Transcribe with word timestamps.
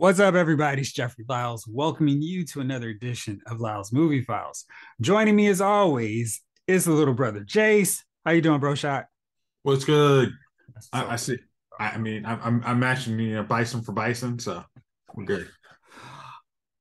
What's 0.00 0.18
up, 0.18 0.34
everybody? 0.34 0.80
It's 0.80 0.92
Jeffrey 0.92 1.26
Lyles, 1.28 1.66
welcoming 1.68 2.22
you 2.22 2.42
to 2.46 2.60
another 2.60 2.88
edition 2.88 3.38
of 3.44 3.60
Lyles 3.60 3.92
Movie 3.92 4.22
Files. 4.22 4.64
Joining 5.02 5.36
me, 5.36 5.46
as 5.48 5.60
always, 5.60 6.40
is 6.66 6.86
the 6.86 6.92
little 6.92 7.12
brother 7.12 7.40
Jace. 7.40 8.02
How 8.24 8.30
you 8.30 8.40
doing, 8.40 8.60
bro? 8.60 8.74
Shot. 8.74 9.04
What's 9.62 9.84
good? 9.84 10.32
I, 10.90 11.04
I 11.04 11.16
see. 11.16 11.36
I, 11.78 11.98
mean, 11.98 12.24
I'm 12.24 12.40
I'm, 12.42 12.62
I'm 12.64 12.78
matching 12.78 13.18
you 13.18 13.34
know 13.34 13.42
bison 13.42 13.82
for 13.82 13.92
bison, 13.92 14.38
so 14.38 14.64
we're 15.14 15.26
good. 15.26 15.50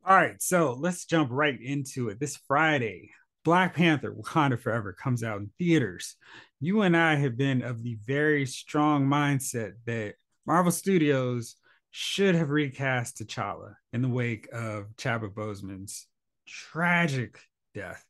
All 0.05 0.15
right, 0.15 0.41
so 0.41 0.77
let's 0.79 1.03
jump 1.03 1.27
right 1.29 1.59
into 1.61 2.07
it. 2.07 2.21
This 2.21 2.37
Friday, 2.47 3.11
Black 3.43 3.75
Panther: 3.75 4.13
Wakanda 4.13 4.57
Forever 4.57 4.93
comes 4.93 5.25
out 5.25 5.41
in 5.41 5.49
theaters. 5.59 6.15
You 6.61 6.83
and 6.83 6.95
I 6.95 7.15
have 7.15 7.37
been 7.37 7.63
of 7.63 7.83
the 7.83 7.97
very 8.05 8.45
strong 8.45 9.07
mindset 9.07 9.73
that 9.87 10.13
Marvel 10.47 10.71
Studios 10.71 11.57
should 11.91 12.35
have 12.35 12.49
recast 12.49 13.17
T'Challa 13.17 13.73
in 13.93 14.01
the 14.01 14.09
wake 14.09 14.47
of 14.53 14.95
Chadwick 14.97 15.33
Boseman's 15.33 16.07
tragic 16.47 17.39
death 17.73 18.03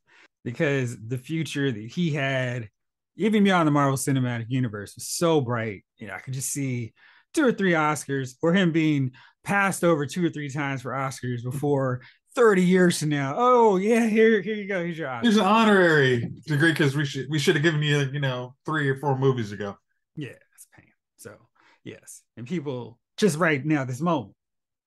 because 0.44 0.96
the 1.06 1.18
future 1.18 1.70
that 1.70 1.92
he 1.92 2.10
had, 2.10 2.68
even 3.16 3.44
beyond 3.44 3.66
the 3.66 3.72
Marvel 3.72 3.96
Cinematic 3.96 4.46
Universe, 4.48 4.94
was 4.94 5.08
so 5.08 5.40
bright. 5.40 5.84
You 5.98 6.08
know, 6.08 6.14
I 6.14 6.18
could 6.18 6.34
just 6.34 6.52
see 6.52 6.92
two 7.34 7.46
or 7.46 7.52
three 7.52 7.72
Oscars 7.72 8.34
or 8.42 8.52
him 8.52 8.72
being 8.72 9.12
passed 9.44 9.84
over 9.84 10.06
two 10.06 10.24
or 10.24 10.30
three 10.30 10.50
times 10.50 10.82
for 10.82 10.92
Oscars 10.92 11.42
before 11.42 12.00
30 12.34 12.62
years 12.62 13.00
from 13.00 13.08
now. 13.08 13.34
Oh 13.36 13.76
yeah, 13.76 14.06
here 14.06 14.40
here 14.40 14.54
you 14.54 14.68
go. 14.68 14.82
Here's 14.82 14.98
your 14.98 15.08
Oscar. 15.08 15.24
Here's 15.24 15.36
an 15.36 15.44
honorary 15.44 16.30
degree 16.46 16.72
because 16.72 16.96
we 16.96 17.04
should 17.04 17.26
we 17.28 17.38
should 17.38 17.56
have 17.56 17.62
given 17.62 17.82
you 17.82 18.08
you 18.12 18.20
know 18.20 18.54
three 18.64 18.88
or 18.88 18.96
four 18.96 19.18
movies 19.18 19.52
ago. 19.52 19.76
Yeah, 20.16 20.28
it's 20.54 20.66
pain. 20.76 20.92
So 21.16 21.34
yes, 21.82 22.22
and 22.36 22.46
people 22.46 22.99
just 23.20 23.36
right 23.36 23.64
now, 23.64 23.84
this 23.84 24.00
moment. 24.00 24.34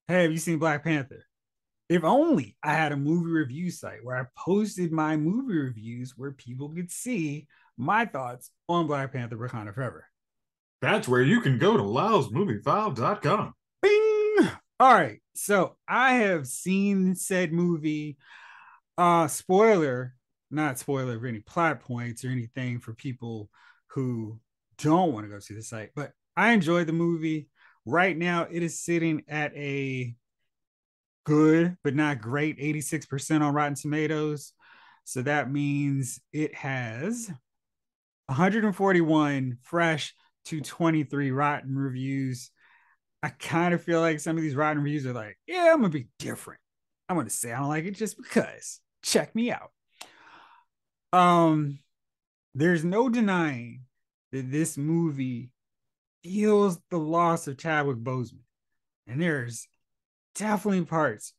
Hey, 0.08 0.22
have 0.22 0.32
you 0.32 0.38
seen 0.38 0.58
Black 0.58 0.82
Panther? 0.82 1.24
If 1.88 2.02
only 2.02 2.56
I 2.64 2.74
had 2.74 2.90
a 2.90 2.96
movie 2.96 3.30
review 3.30 3.70
site 3.70 4.04
where 4.04 4.16
I 4.16 4.24
posted 4.36 4.90
my 4.90 5.16
movie 5.16 5.56
reviews 5.56 6.14
where 6.16 6.32
people 6.32 6.68
could 6.70 6.90
see 6.90 7.46
my 7.76 8.06
thoughts 8.06 8.50
on 8.68 8.88
Black 8.88 9.12
Panther 9.12 9.36
Wakanda 9.36 9.72
Forever. 9.72 10.06
That's 10.82 11.06
where 11.06 11.22
you 11.22 11.40
can 11.42 11.58
go 11.58 11.76
to 11.76 11.82
lylesmoviefile.com. 11.82 13.54
Bing! 13.80 14.50
All 14.80 14.92
right. 14.94 15.20
So 15.34 15.76
I 15.86 16.14
have 16.14 16.48
seen 16.48 17.14
said 17.14 17.52
movie. 17.52 18.16
Uh 18.98 19.28
spoiler, 19.28 20.14
not 20.50 20.78
spoiler 20.78 21.16
of 21.16 21.24
any 21.24 21.40
plot 21.40 21.80
points 21.80 22.24
or 22.24 22.30
anything 22.30 22.80
for 22.80 22.94
people 22.94 23.48
who 23.88 24.40
don't 24.78 25.12
want 25.12 25.24
to 25.24 25.32
go 25.32 25.38
see 25.38 25.54
the 25.54 25.62
site, 25.62 25.90
but 25.94 26.12
I 26.36 26.52
enjoyed 26.52 26.88
the 26.88 26.92
movie. 26.92 27.48
Right 27.86 28.16
now, 28.16 28.46
it 28.50 28.62
is 28.62 28.80
sitting 28.80 29.22
at 29.28 29.54
a 29.56 30.14
good 31.24 31.76
but 31.82 31.94
not 31.94 32.20
great 32.20 32.58
86% 32.58 33.42
on 33.42 33.54
Rotten 33.54 33.74
Tomatoes. 33.74 34.52
So 35.04 35.22
that 35.22 35.50
means 35.50 36.20
it 36.32 36.54
has 36.54 37.30
141 38.26 39.58
fresh 39.62 40.14
to 40.46 40.60
23 40.60 41.30
rotten 41.30 41.76
reviews. 41.76 42.50
I 43.22 43.28
kind 43.28 43.74
of 43.74 43.82
feel 43.82 44.00
like 44.00 44.20
some 44.20 44.36
of 44.36 44.42
these 44.42 44.54
rotten 44.54 44.82
reviews 44.82 45.06
are 45.06 45.12
like, 45.12 45.38
yeah, 45.46 45.70
I'm 45.72 45.80
gonna 45.80 45.88
be 45.90 46.08
different. 46.18 46.60
I'm 47.08 47.16
gonna 47.16 47.30
say 47.30 47.52
I 47.52 47.58
don't 47.58 47.68
like 47.68 47.84
it 47.84 47.92
just 47.92 48.16
because. 48.16 48.80
Check 49.02 49.34
me 49.34 49.52
out. 49.52 49.70
Um, 51.12 51.78
there's 52.54 52.84
no 52.84 53.08
denying 53.08 53.82
that 54.32 54.50
this 54.50 54.78
movie 54.78 55.50
feels 56.24 56.78
the 56.90 56.98
loss 56.98 57.46
of 57.46 57.58
Chadwick 57.58 57.98
Boseman. 57.98 58.40
And 59.06 59.20
there's 59.20 59.68
definitely 60.34 60.84
parts 60.86 61.34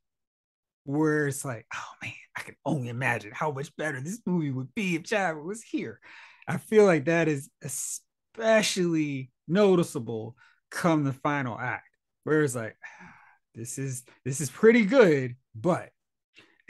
where 0.84 1.28
it's 1.28 1.44
like, 1.44 1.66
oh 1.74 1.92
man, 2.02 2.14
I 2.38 2.42
can 2.42 2.56
only 2.66 2.90
imagine 2.90 3.32
how 3.34 3.52
much 3.52 3.76
better 3.76 4.00
this 4.00 4.22
movie 4.26 4.52
would 4.52 4.74
be 4.76 4.96
if 4.96 5.04
Chadwick 5.04 5.44
was 5.44 5.64
here. 5.64 6.00
I 6.48 6.58
feel 6.58 6.86
like 6.86 7.06
that 7.06 7.28
is 7.28 7.50
especially 7.64 9.32
noticeable 9.48 10.36
come 10.70 11.04
the 11.04 11.14
final 11.14 11.58
act, 11.60 11.88
where 12.24 12.44
it's 12.44 12.56
like, 12.56 12.78
this 13.56 13.80
is 13.80 14.04
this 14.24 14.42
is 14.42 14.50
pretty 14.50 14.86
good, 14.86 15.36
but 15.56 15.90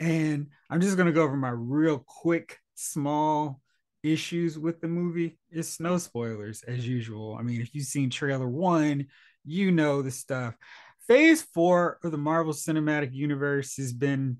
and 0.00 0.48
I'm 0.70 0.80
just 0.80 0.96
gonna 0.96 1.12
go 1.12 1.24
over 1.24 1.36
my 1.36 1.50
real 1.50 1.98
quick, 1.98 2.58
small 2.74 3.60
issues 4.12 4.58
with 4.58 4.80
the 4.80 4.88
movie. 4.88 5.38
It's 5.50 5.80
no 5.80 5.98
spoilers 5.98 6.62
as 6.62 6.86
usual. 6.86 7.36
I 7.38 7.42
mean, 7.42 7.60
if 7.60 7.74
you've 7.74 7.86
seen 7.86 8.10
trailer 8.10 8.48
one, 8.48 9.06
you 9.44 9.70
know 9.70 10.02
the 10.02 10.10
stuff. 10.10 10.54
Phase 11.06 11.42
four 11.42 11.98
of 12.02 12.10
the 12.10 12.18
Marvel 12.18 12.52
Cinematic 12.52 13.12
Universe 13.12 13.76
has 13.76 13.92
been 13.92 14.38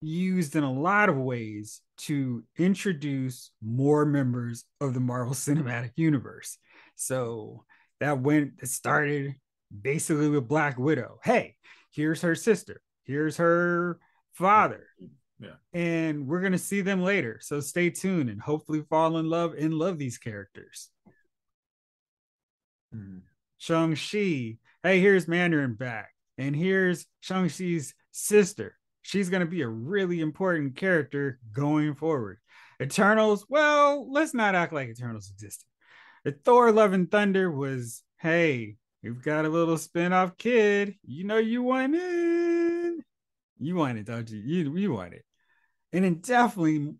used 0.00 0.56
in 0.56 0.64
a 0.64 0.72
lot 0.72 1.08
of 1.08 1.16
ways 1.16 1.80
to 1.96 2.44
introduce 2.58 3.52
more 3.62 4.04
members 4.04 4.64
of 4.80 4.94
the 4.94 5.00
Marvel 5.00 5.34
Cinematic 5.34 5.92
Universe. 5.96 6.58
So 6.96 7.64
that 8.00 8.20
went, 8.20 8.54
it 8.62 8.68
started 8.68 9.34
basically 9.82 10.28
with 10.28 10.48
Black 10.48 10.78
Widow. 10.78 11.18
Hey, 11.22 11.56
here's 11.92 12.22
her 12.22 12.34
sister, 12.34 12.80
here's 13.04 13.36
her 13.36 13.98
father, 14.32 14.86
yeah. 15.38 15.56
And 15.72 16.26
we're 16.26 16.40
gonna 16.40 16.58
see 16.58 16.80
them 16.80 17.02
later. 17.02 17.38
So 17.40 17.60
stay 17.60 17.90
tuned 17.90 18.30
and 18.30 18.40
hopefully 18.40 18.82
fall 18.88 19.18
in 19.18 19.28
love 19.28 19.54
and 19.58 19.74
love 19.74 19.98
these 19.98 20.18
characters. 20.18 20.90
Hmm. 22.92 23.18
Shang-Chi. 23.58 24.58
Hey, 24.82 25.00
here's 25.00 25.26
Mandarin 25.26 25.74
back. 25.74 26.10
And 26.38 26.54
here's 26.54 27.06
Shang-Chi's 27.20 27.94
sister. 28.12 28.76
She's 29.02 29.30
gonna 29.30 29.46
be 29.46 29.62
a 29.62 29.68
really 29.68 30.20
important 30.20 30.76
character 30.76 31.38
going 31.52 31.94
forward. 31.94 32.38
Eternals, 32.80 33.46
well, 33.48 34.10
let's 34.10 34.34
not 34.34 34.54
act 34.54 34.72
like 34.72 34.88
Eternals 34.88 35.30
existed. 35.30 35.66
The 36.24 36.32
Thor 36.32 36.72
Love 36.72 36.92
and 36.92 37.10
Thunder 37.10 37.50
was, 37.50 38.02
hey, 38.18 38.76
we've 39.02 39.22
got 39.22 39.44
a 39.44 39.48
little 39.48 39.76
spin-off 39.76 40.36
kid. 40.38 40.94
You 41.06 41.24
know 41.24 41.36
you 41.38 41.62
want 41.62 41.94
it. 41.94 42.43
You 43.64 43.76
want 43.76 43.98
it, 43.98 44.06
don't 44.06 44.28
you? 44.28 44.40
You 44.40 44.76
you 44.76 44.92
want 44.92 45.14
it 45.14 45.24
and 45.94 46.04
then 46.04 46.14
definitely 46.16 46.92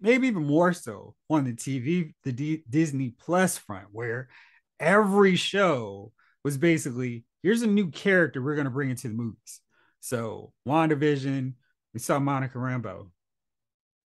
maybe 0.00 0.28
even 0.28 0.46
more 0.46 0.72
so 0.72 1.16
on 1.28 1.44
the 1.44 1.52
TV, 1.52 2.14
the 2.22 2.32
D- 2.32 2.62
Disney 2.70 3.10
Plus 3.18 3.58
front, 3.58 3.88
where 3.90 4.28
every 4.78 5.34
show 5.34 6.12
was 6.44 6.56
basically 6.56 7.24
here's 7.42 7.62
a 7.62 7.66
new 7.66 7.90
character 7.90 8.40
we're 8.40 8.54
going 8.54 8.66
to 8.66 8.70
bring 8.70 8.90
into 8.90 9.08
the 9.08 9.14
movies. 9.14 9.60
So, 9.98 10.52
WandaVision, 10.66 11.54
we 11.92 11.98
saw 11.98 12.20
Monica 12.20 12.56
Rambeau, 12.58 13.10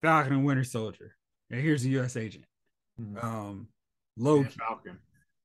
Falcon 0.04 0.34
and 0.34 0.46
Winter 0.46 0.64
Soldier, 0.64 1.16
and 1.50 1.60
here's 1.60 1.84
a 1.84 1.90
U.S. 1.90 2.16
agent. 2.16 2.46
Mm-hmm. 3.02 3.26
Um, 3.26 3.68
Loki, 4.18 4.44
and 4.44 4.54
Falcon, 4.54 4.98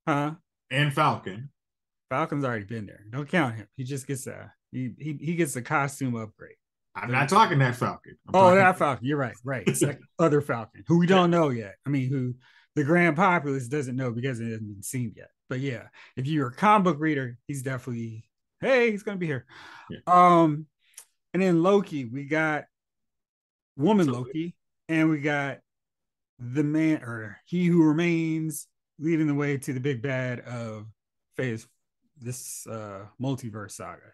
huh? 0.06 0.30
And 0.70 0.92
Falcon. 0.92 1.48
Falcon's 2.10 2.44
already 2.44 2.66
been 2.66 2.84
there. 2.84 3.06
Don't 3.08 3.28
count 3.28 3.54
him. 3.54 3.66
He 3.74 3.84
just 3.84 4.06
gets 4.06 4.26
a 4.26 4.52
he 4.72 4.90
he, 4.98 5.18
he 5.20 5.34
gets 5.34 5.54
a 5.56 5.62
costume 5.62 6.16
upgrade. 6.16 6.56
I'm 6.94 7.10
not 7.10 7.28
talking 7.28 7.58
that 7.60 7.76
Falcon. 7.76 8.16
I'm 8.28 8.34
oh, 8.34 8.54
that 8.54 8.78
Falcon. 8.78 9.06
You're 9.06 9.16
right. 9.16 9.36
Right. 9.44 9.64
It's 9.66 9.82
like 9.82 10.00
other 10.18 10.40
Falcon 10.40 10.84
who 10.86 10.98
we 10.98 11.06
don't 11.06 11.30
know 11.30 11.50
yet. 11.50 11.76
I 11.86 11.90
mean, 11.90 12.08
who 12.08 12.34
the 12.74 12.84
grand 12.84 13.16
populace 13.16 13.68
doesn't 13.68 13.96
know 13.96 14.10
because 14.10 14.40
it 14.40 14.44
hasn't 14.44 14.68
been 14.68 14.82
seen 14.82 15.12
yet. 15.16 15.30
But 15.48 15.60
yeah, 15.60 15.84
if 16.16 16.26
you're 16.26 16.48
a 16.48 16.52
comic 16.52 16.84
book 16.84 16.96
reader, 17.00 17.38
he's 17.46 17.62
definitely 17.62 18.24
hey, 18.60 18.90
he's 18.90 19.02
gonna 19.02 19.18
be 19.18 19.26
here. 19.26 19.46
Yeah. 19.90 19.98
Um, 20.06 20.66
and 21.34 21.42
then 21.42 21.62
Loki, 21.62 22.04
we 22.04 22.24
got 22.24 22.64
woman 23.76 24.06
so 24.06 24.12
Loki, 24.12 24.54
and 24.88 25.10
we 25.10 25.20
got 25.20 25.58
the 26.38 26.64
man 26.64 27.02
or 27.02 27.38
he 27.46 27.66
who 27.66 27.84
remains 27.84 28.66
leading 28.98 29.26
the 29.26 29.34
way 29.34 29.56
to 29.56 29.72
the 29.72 29.80
big 29.80 30.02
bad 30.02 30.40
of 30.40 30.86
phase 31.36 31.66
this 32.20 32.66
uh 32.66 33.04
multiverse 33.20 33.72
saga. 33.72 34.12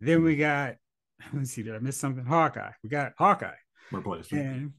Then 0.00 0.22
we 0.22 0.36
got 0.36 0.76
let's 1.32 1.50
see, 1.50 1.62
did 1.62 1.74
I 1.74 1.78
miss 1.78 1.96
something? 1.96 2.24
Hawkeye. 2.24 2.72
We 2.82 2.88
got 2.88 3.12
Hawkeye. 3.18 3.54
Replacement. 3.92 4.46
And 4.46 4.72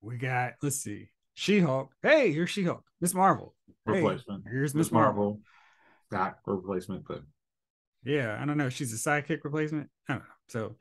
we 0.00 0.16
got, 0.16 0.52
let's 0.62 0.76
see, 0.76 1.08
She 1.34 1.60
Hulk. 1.60 1.90
Hey, 2.02 2.32
here's 2.32 2.50
She 2.50 2.64
Hulk. 2.64 2.84
Miss 3.00 3.14
Marvel. 3.14 3.54
Replacement. 3.86 4.44
Hey, 4.44 4.52
here's 4.52 4.74
Miss 4.74 4.92
Marvel. 4.92 5.40
Got 6.10 6.38
replacement, 6.46 7.06
but 7.06 7.22
yeah, 8.04 8.38
I 8.40 8.44
don't 8.44 8.58
know. 8.58 8.68
She's 8.68 8.92
a 8.92 8.96
sidekick 8.96 9.44
replacement. 9.44 9.88
I 10.08 10.14
don't 10.14 10.22
know. 10.22 10.34
So 10.48 10.76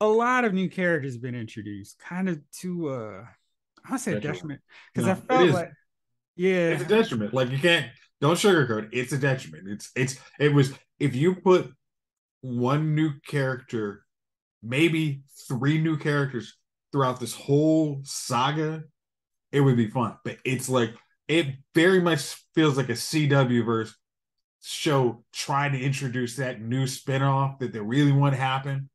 a 0.00 0.06
lot 0.06 0.44
of 0.44 0.52
new 0.52 0.68
characters 0.68 1.14
have 1.14 1.22
been 1.22 1.34
introduced, 1.34 1.98
kind 1.98 2.28
of 2.28 2.40
to 2.60 2.88
uh 2.88 3.24
I 3.88 3.96
say 3.96 4.14
a 4.14 4.20
detriment 4.20 4.60
because 4.92 5.06
no, 5.06 5.12
I 5.12 5.14
felt 5.14 5.50
like 5.50 5.72
yeah, 6.36 6.70
it's 6.70 6.82
a 6.82 6.88
detriment. 6.88 7.32
Like 7.32 7.50
you 7.50 7.58
can't 7.58 7.86
don't 8.20 8.36
sugarcoat. 8.36 8.84
It. 8.84 8.90
It's 8.92 9.12
a 9.12 9.18
detriment. 9.18 9.68
It's 9.68 9.90
it's 9.96 10.18
it 10.38 10.52
was 10.52 10.72
if 10.98 11.14
you 11.14 11.36
put 11.36 11.72
one 12.40 12.94
new 12.94 13.12
character 13.26 14.04
maybe 14.62 15.22
three 15.48 15.78
new 15.78 15.96
characters 15.96 16.56
throughout 16.92 17.20
this 17.20 17.34
whole 17.34 18.00
saga, 18.04 18.84
it 19.52 19.60
would 19.60 19.76
be 19.76 19.88
fun. 19.88 20.16
But 20.24 20.38
it's 20.44 20.68
like 20.68 20.94
it 21.26 21.46
very 21.74 22.00
much 22.00 22.36
feels 22.54 22.76
like 22.76 22.88
a 22.88 22.92
CW 22.92 23.64
verse 23.64 23.94
show 24.62 25.24
trying 25.32 25.72
to 25.72 25.80
introduce 25.80 26.36
that 26.36 26.60
new 26.60 26.84
spinoff 26.84 27.58
that 27.60 27.72
they 27.72 27.80
really 27.80 28.12
want 28.12 28.34
to 28.34 28.40
happen 28.40 28.88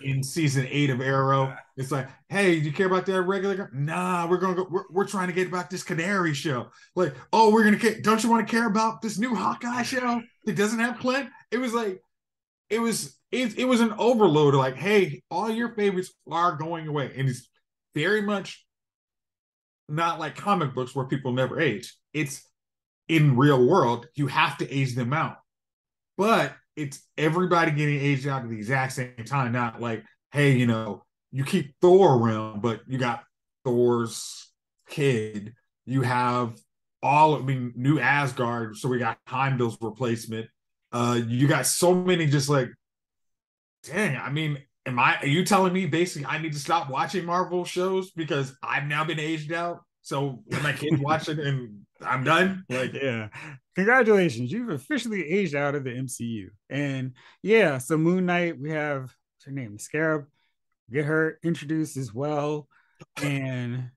in 0.00 0.22
season 0.22 0.66
eight 0.70 0.90
of 0.90 1.00
Arrow. 1.00 1.54
It's 1.76 1.90
like, 1.90 2.08
hey, 2.28 2.58
do 2.58 2.66
you 2.66 2.72
care 2.72 2.86
about 2.86 3.06
that 3.06 3.22
regular? 3.22 3.70
Nah, 3.74 4.26
we're 4.28 4.38
gonna 4.38 4.54
go. 4.54 4.66
We're, 4.70 4.84
we're 4.90 5.06
trying 5.06 5.28
to 5.28 5.34
get 5.34 5.48
about 5.48 5.70
this 5.70 5.82
Canary 5.82 6.34
show. 6.34 6.68
Like, 6.94 7.14
oh, 7.32 7.52
we're 7.52 7.64
gonna. 7.64 8.00
Don't 8.00 8.22
you 8.22 8.30
want 8.30 8.46
to 8.46 8.50
care 8.50 8.66
about 8.66 9.02
this 9.02 9.18
new 9.18 9.34
Hawkeye 9.34 9.82
show 9.82 10.22
that 10.44 10.56
doesn't 10.56 10.78
have 10.78 10.98
Clint? 10.98 11.28
It 11.50 11.58
was 11.58 11.74
like, 11.74 12.00
it 12.70 12.78
was 12.78 13.18
it, 13.32 13.58
it 13.58 13.64
was 13.64 13.80
an 13.80 13.94
overload. 13.98 14.54
Of 14.54 14.60
like, 14.60 14.76
hey, 14.76 15.22
all 15.30 15.50
your 15.50 15.74
favorites 15.74 16.12
are 16.30 16.56
going 16.56 16.86
away, 16.86 17.12
and 17.16 17.28
it's 17.28 17.48
very 17.94 18.22
much 18.22 18.64
not 19.88 20.18
like 20.18 20.36
comic 20.36 20.74
books 20.74 20.94
where 20.94 21.06
people 21.06 21.32
never 21.32 21.60
age. 21.60 21.96
It's 22.12 22.46
in 23.08 23.36
real 23.36 23.64
world, 23.64 24.06
you 24.14 24.26
have 24.26 24.58
to 24.58 24.70
age 24.70 24.94
them 24.94 25.12
out. 25.12 25.38
But 26.18 26.54
it's 26.74 27.00
everybody 27.16 27.70
getting 27.70 28.00
aged 28.00 28.26
out 28.26 28.42
at 28.42 28.50
the 28.50 28.56
exact 28.56 28.92
same 28.92 29.14
time, 29.24 29.52
not 29.52 29.80
like, 29.80 30.04
hey, 30.32 30.52
you 30.52 30.66
know, 30.66 31.04
you 31.30 31.44
keep 31.44 31.74
Thor 31.80 32.16
around, 32.16 32.62
but 32.62 32.80
you 32.86 32.98
got 32.98 33.24
Thor's 33.64 34.50
kid. 34.88 35.54
You 35.84 36.02
have 36.02 36.58
all 37.02 37.36
I 37.36 37.40
mean, 37.40 37.72
new 37.76 37.98
Asgard, 37.98 38.76
so 38.76 38.88
we 38.88 38.98
got 38.98 39.18
Heimdall's 39.26 39.78
replacement. 39.80 40.48
Uh, 40.96 41.20
you 41.28 41.46
got 41.46 41.66
so 41.66 41.94
many 41.94 42.24
just 42.26 42.48
like, 42.48 42.70
dang, 43.82 44.16
I 44.16 44.30
mean, 44.30 44.56
am 44.86 44.98
I 44.98 45.18
are 45.20 45.26
you 45.26 45.44
telling 45.44 45.74
me 45.74 45.84
basically 45.84 46.24
I 46.24 46.38
need 46.38 46.54
to 46.54 46.58
stop 46.58 46.88
watching 46.88 47.26
Marvel 47.26 47.66
shows 47.66 48.12
because 48.12 48.56
I've 48.62 48.86
now 48.86 49.04
been 49.04 49.20
aged 49.20 49.52
out? 49.52 49.80
So 50.00 50.42
when 50.46 50.62
my 50.62 50.72
kids 50.72 50.98
watch 51.02 51.28
it 51.28 51.38
and 51.38 51.82
I'm 52.00 52.24
done. 52.24 52.64
Like, 52.70 52.94
yeah. 52.94 53.28
Congratulations. 53.74 54.50
You've 54.50 54.70
officially 54.70 55.22
aged 55.28 55.54
out 55.54 55.74
of 55.74 55.84
the 55.84 55.90
MCU. 55.90 56.46
And 56.70 57.12
yeah, 57.42 57.76
so 57.76 57.98
Moon 57.98 58.24
Knight, 58.24 58.58
we 58.58 58.70
have 58.70 59.02
what's 59.02 59.44
her 59.44 59.52
name? 59.52 59.78
Scarab. 59.78 60.24
Get 60.90 61.04
her 61.04 61.38
introduced 61.42 61.98
as 61.98 62.14
well. 62.14 62.68
And 63.22 63.90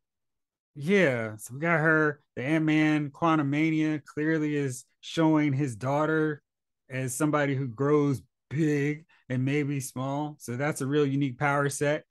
yeah, 0.76 1.38
so 1.38 1.54
we 1.54 1.62
got 1.62 1.80
her. 1.80 2.20
The 2.36 2.44
Ant-Man 2.44 3.12
Quantumania 3.12 4.04
clearly 4.04 4.54
is 4.54 4.84
showing 5.00 5.54
his 5.54 5.78
daughter 5.78 6.42
as 6.90 7.16
somebody 7.16 7.56
who 7.56 7.68
grows 7.68 8.22
big 8.50 9.06
and 9.30 9.46
maybe 9.46 9.80
small. 9.80 10.36
So 10.40 10.56
that's 10.56 10.82
a 10.82 10.88
real 10.88 11.06
unique 11.06 11.38
power 11.38 11.70
set. 11.70 12.04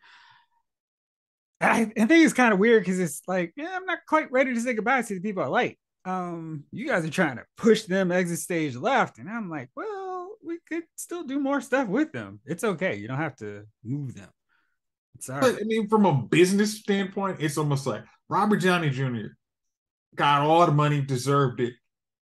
I, 1.60 1.80
I 1.80 2.06
think 2.06 2.24
it's 2.24 2.32
kind 2.32 2.52
of 2.52 2.60
weird 2.60 2.82
because 2.82 3.00
it's 3.00 3.22
like, 3.26 3.52
yeah, 3.56 3.70
I'm 3.74 3.84
not 3.84 3.98
quite 4.06 4.30
ready 4.30 4.54
to 4.54 4.60
say 4.60 4.74
goodbye 4.74 5.02
to 5.02 5.14
the 5.14 5.20
people 5.20 5.42
I 5.42 5.46
like. 5.46 5.78
Um, 6.04 6.64
you 6.70 6.86
guys 6.86 7.04
are 7.04 7.10
trying 7.10 7.36
to 7.36 7.44
push 7.56 7.82
them 7.82 8.12
exit 8.12 8.38
stage 8.38 8.76
left, 8.76 9.18
and 9.18 9.28
I'm 9.28 9.50
like, 9.50 9.68
well, 9.74 10.36
we 10.44 10.58
could 10.68 10.84
still 10.94 11.24
do 11.24 11.40
more 11.40 11.60
stuff 11.60 11.88
with 11.88 12.12
them. 12.12 12.40
It's 12.46 12.62
okay. 12.64 12.94
You 12.96 13.08
don't 13.08 13.18
have 13.18 13.36
to 13.36 13.64
move 13.84 14.14
them. 14.14 14.30
But, 15.26 15.56
I 15.56 15.64
mean, 15.64 15.88
from 15.88 16.06
a 16.06 16.14
business 16.14 16.78
standpoint, 16.78 17.38
it's 17.40 17.58
almost 17.58 17.86
like 17.86 18.04
Robert 18.28 18.62
Downey 18.62 18.90
Jr. 18.90 19.32
got 20.14 20.42
all 20.42 20.64
the 20.64 20.72
money, 20.72 21.00
deserved 21.02 21.60
it. 21.60 21.74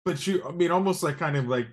But 0.05 0.25
you, 0.27 0.43
I 0.47 0.51
mean, 0.51 0.69
almost 0.69 1.01
like 1.01 1.17
kind 1.17 1.35
of 1.35 1.47
like, 1.47 1.67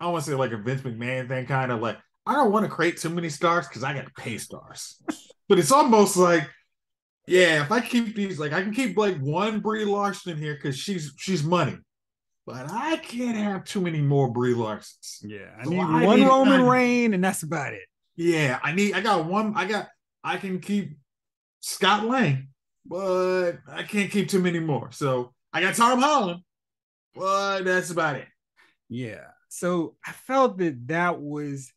I 0.00 0.04
don't 0.04 0.12
want 0.12 0.24
to 0.24 0.30
say 0.30 0.36
like 0.36 0.52
a 0.52 0.56
Vince 0.56 0.82
McMahon 0.82 1.28
thing, 1.28 1.46
kind 1.46 1.72
of 1.72 1.80
like, 1.80 1.98
I 2.26 2.34
don't 2.34 2.52
want 2.52 2.64
to 2.64 2.70
create 2.70 2.98
too 2.98 3.08
many 3.08 3.28
stars 3.28 3.66
because 3.66 3.82
I 3.82 3.94
got 3.94 4.06
to 4.06 4.12
pay 4.22 4.38
stars. 4.38 5.02
but 5.48 5.58
it's 5.58 5.72
almost 5.72 6.16
like 6.16 6.48
yeah, 7.28 7.62
if 7.62 7.70
I 7.70 7.80
keep 7.80 8.16
these, 8.16 8.38
like 8.38 8.52
I 8.54 8.62
can 8.62 8.72
keep 8.72 8.96
like 8.96 9.18
one 9.18 9.60
Brie 9.60 9.84
Larson 9.84 10.38
here 10.38 10.54
because 10.54 10.78
she's 10.78 11.12
she's 11.18 11.44
money, 11.44 11.76
but 12.46 12.70
I 12.70 12.96
can't 12.96 13.36
have 13.36 13.64
too 13.64 13.82
many 13.82 14.00
more 14.00 14.30
Brie 14.30 14.54
Larsons. 14.54 15.18
Yeah, 15.22 15.50
I 15.58 15.64
so 15.64 15.70
need 15.70 15.80
I 15.80 16.06
one 16.06 16.20
need, 16.20 16.26
Roman 16.26 16.62
Reign, 16.62 17.12
and 17.12 17.22
that's 17.22 17.42
about 17.42 17.74
it. 17.74 17.82
Yeah, 18.16 18.58
I 18.62 18.72
need. 18.72 18.94
I 18.94 19.02
got 19.02 19.26
one. 19.26 19.52
I 19.56 19.66
got. 19.66 19.88
I 20.24 20.38
can 20.38 20.58
keep 20.60 20.96
Scott 21.60 22.06
Lang, 22.06 22.48
but 22.86 23.58
I 23.70 23.82
can't 23.82 24.10
keep 24.10 24.30
too 24.30 24.40
many 24.40 24.58
more. 24.58 24.90
So 24.90 25.34
I 25.52 25.60
got 25.60 25.74
Tom 25.74 26.00
Holland, 26.00 26.40
but 27.14 27.62
that's 27.64 27.90
about 27.90 28.16
it. 28.16 28.28
Yeah. 28.88 29.26
So 29.48 29.96
I 30.06 30.12
felt 30.12 30.58
that 30.58 30.88
that 30.88 31.20
was 31.20 31.72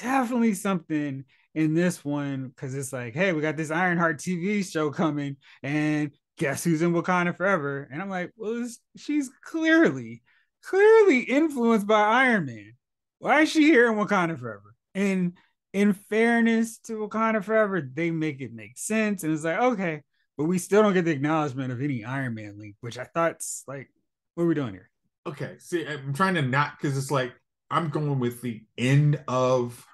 definitely 0.00 0.54
something 0.54 1.24
in 1.54 1.74
this 1.74 2.04
one 2.04 2.48
because 2.48 2.74
it's 2.74 2.92
like, 2.92 3.14
hey, 3.14 3.32
we 3.32 3.40
got 3.40 3.56
this 3.56 3.70
Ironheart 3.70 4.18
TV 4.18 4.68
show 4.68 4.90
coming, 4.90 5.36
and 5.62 6.10
guess 6.36 6.64
who's 6.64 6.82
in 6.82 6.92
Wakanda 6.92 7.36
forever? 7.36 7.88
And 7.90 8.02
I'm 8.02 8.10
like, 8.10 8.32
well, 8.36 8.66
she's 8.96 9.30
clearly, 9.44 10.22
clearly 10.64 11.20
influenced 11.20 11.86
by 11.86 12.00
Iron 12.00 12.46
Man. 12.46 12.72
Why 13.18 13.42
is 13.42 13.50
she 13.50 13.62
here 13.62 13.90
in 13.90 13.98
Wakanda 13.98 14.38
forever? 14.38 14.74
And 14.94 15.34
in 15.72 15.92
fairness 15.92 16.78
to 16.78 16.94
Wakanda 16.94 17.42
forever, 17.42 17.80
they 17.80 18.10
make 18.10 18.40
it 18.40 18.52
make 18.52 18.78
sense, 18.78 19.22
and 19.22 19.32
it's 19.32 19.44
like, 19.44 19.60
okay, 19.60 20.02
but 20.36 20.44
we 20.44 20.58
still 20.58 20.82
don't 20.82 20.94
get 20.94 21.04
the 21.04 21.12
acknowledgement 21.12 21.72
of 21.72 21.80
any 21.80 22.04
Iron 22.04 22.34
Man 22.34 22.58
link, 22.58 22.76
which 22.80 22.98
I 22.98 23.04
thought's 23.04 23.62
like, 23.68 23.88
what 24.34 24.44
are 24.44 24.46
we 24.46 24.54
doing 24.54 24.72
here? 24.72 24.90
Okay, 25.26 25.56
see, 25.58 25.86
I'm 25.86 26.12
trying 26.12 26.34
to 26.34 26.42
not 26.42 26.78
because 26.78 26.98
it's 26.98 27.10
like 27.10 27.32
I'm 27.70 27.88
going 27.88 28.18
with 28.18 28.42
the 28.42 28.62
end 28.76 29.22
of 29.26 29.84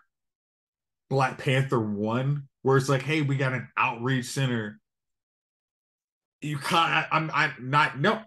Black 1.08 1.38
Panther 1.38 1.80
one, 1.80 2.48
where 2.62 2.76
it's 2.76 2.88
like, 2.88 3.02
hey, 3.02 3.22
we 3.22 3.36
got 3.36 3.52
an 3.52 3.68
outreach 3.76 4.26
center. 4.26 4.80
You 6.40 6.58
can't. 6.58 7.06
I'm. 7.12 7.30
I'm 7.32 7.52
not. 7.60 7.98
No. 7.98 8.20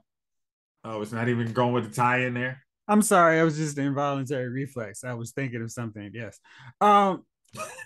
Oh, 0.83 1.01
it's 1.01 1.11
not 1.11 1.29
even 1.29 1.53
going 1.53 1.73
with 1.73 1.89
the 1.89 1.95
tie 1.95 2.25
in 2.25 2.33
there. 2.33 2.63
I'm 2.87 3.01
sorry. 3.01 3.39
I 3.39 3.43
was 3.43 3.57
just 3.57 3.77
an 3.77 3.85
involuntary 3.85 4.49
reflex. 4.49 5.03
I 5.03 5.13
was 5.13 5.31
thinking 5.31 5.61
of 5.61 5.71
something. 5.71 6.11
Yes. 6.13 6.39
Um, 6.81 7.25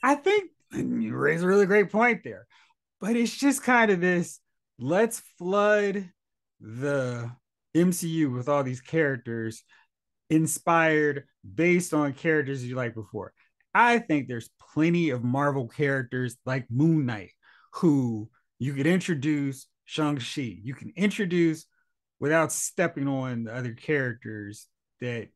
I 0.01 0.15
think 0.15 0.51
you 0.73 1.15
raise 1.15 1.43
a 1.43 1.47
really 1.47 1.65
great 1.65 1.91
point 1.91 2.23
there, 2.23 2.47
but 2.99 3.15
it's 3.15 3.35
just 3.35 3.63
kind 3.63 3.91
of 3.91 4.01
this. 4.01 4.39
Let's 4.79 5.21
flood 5.37 6.09
the 6.59 7.31
MCU 7.77 8.33
with 8.33 8.50
all 8.50 8.63
these 8.63 8.81
characters 8.81 9.63
inspired 10.29 11.24
based 11.56 11.94
on 11.94 12.13
characters 12.13 12.65
you 12.65 12.75
like 12.75 12.94
before. 12.94 13.33
I 13.74 14.00
think 14.00 14.27
there's 14.27 14.50
plenty 14.74 15.12
of 15.12 15.24
Marvel 15.24 15.68
characters 15.68 16.35
like 16.45 16.65
Moon 16.69 17.06
Knight 17.06 17.31
who 17.74 18.29
you 18.59 18.74
could 18.74 18.88
introduce 18.88 19.68
Shang-Chi. 19.85 20.57
You 20.63 20.74
can 20.74 20.91
introduce 20.95 21.65
without 22.19 22.51
stepping 22.51 23.07
on 23.07 23.44
the 23.44 23.56
other 23.56 23.74
characters 23.74 24.68
that 25.00 25.29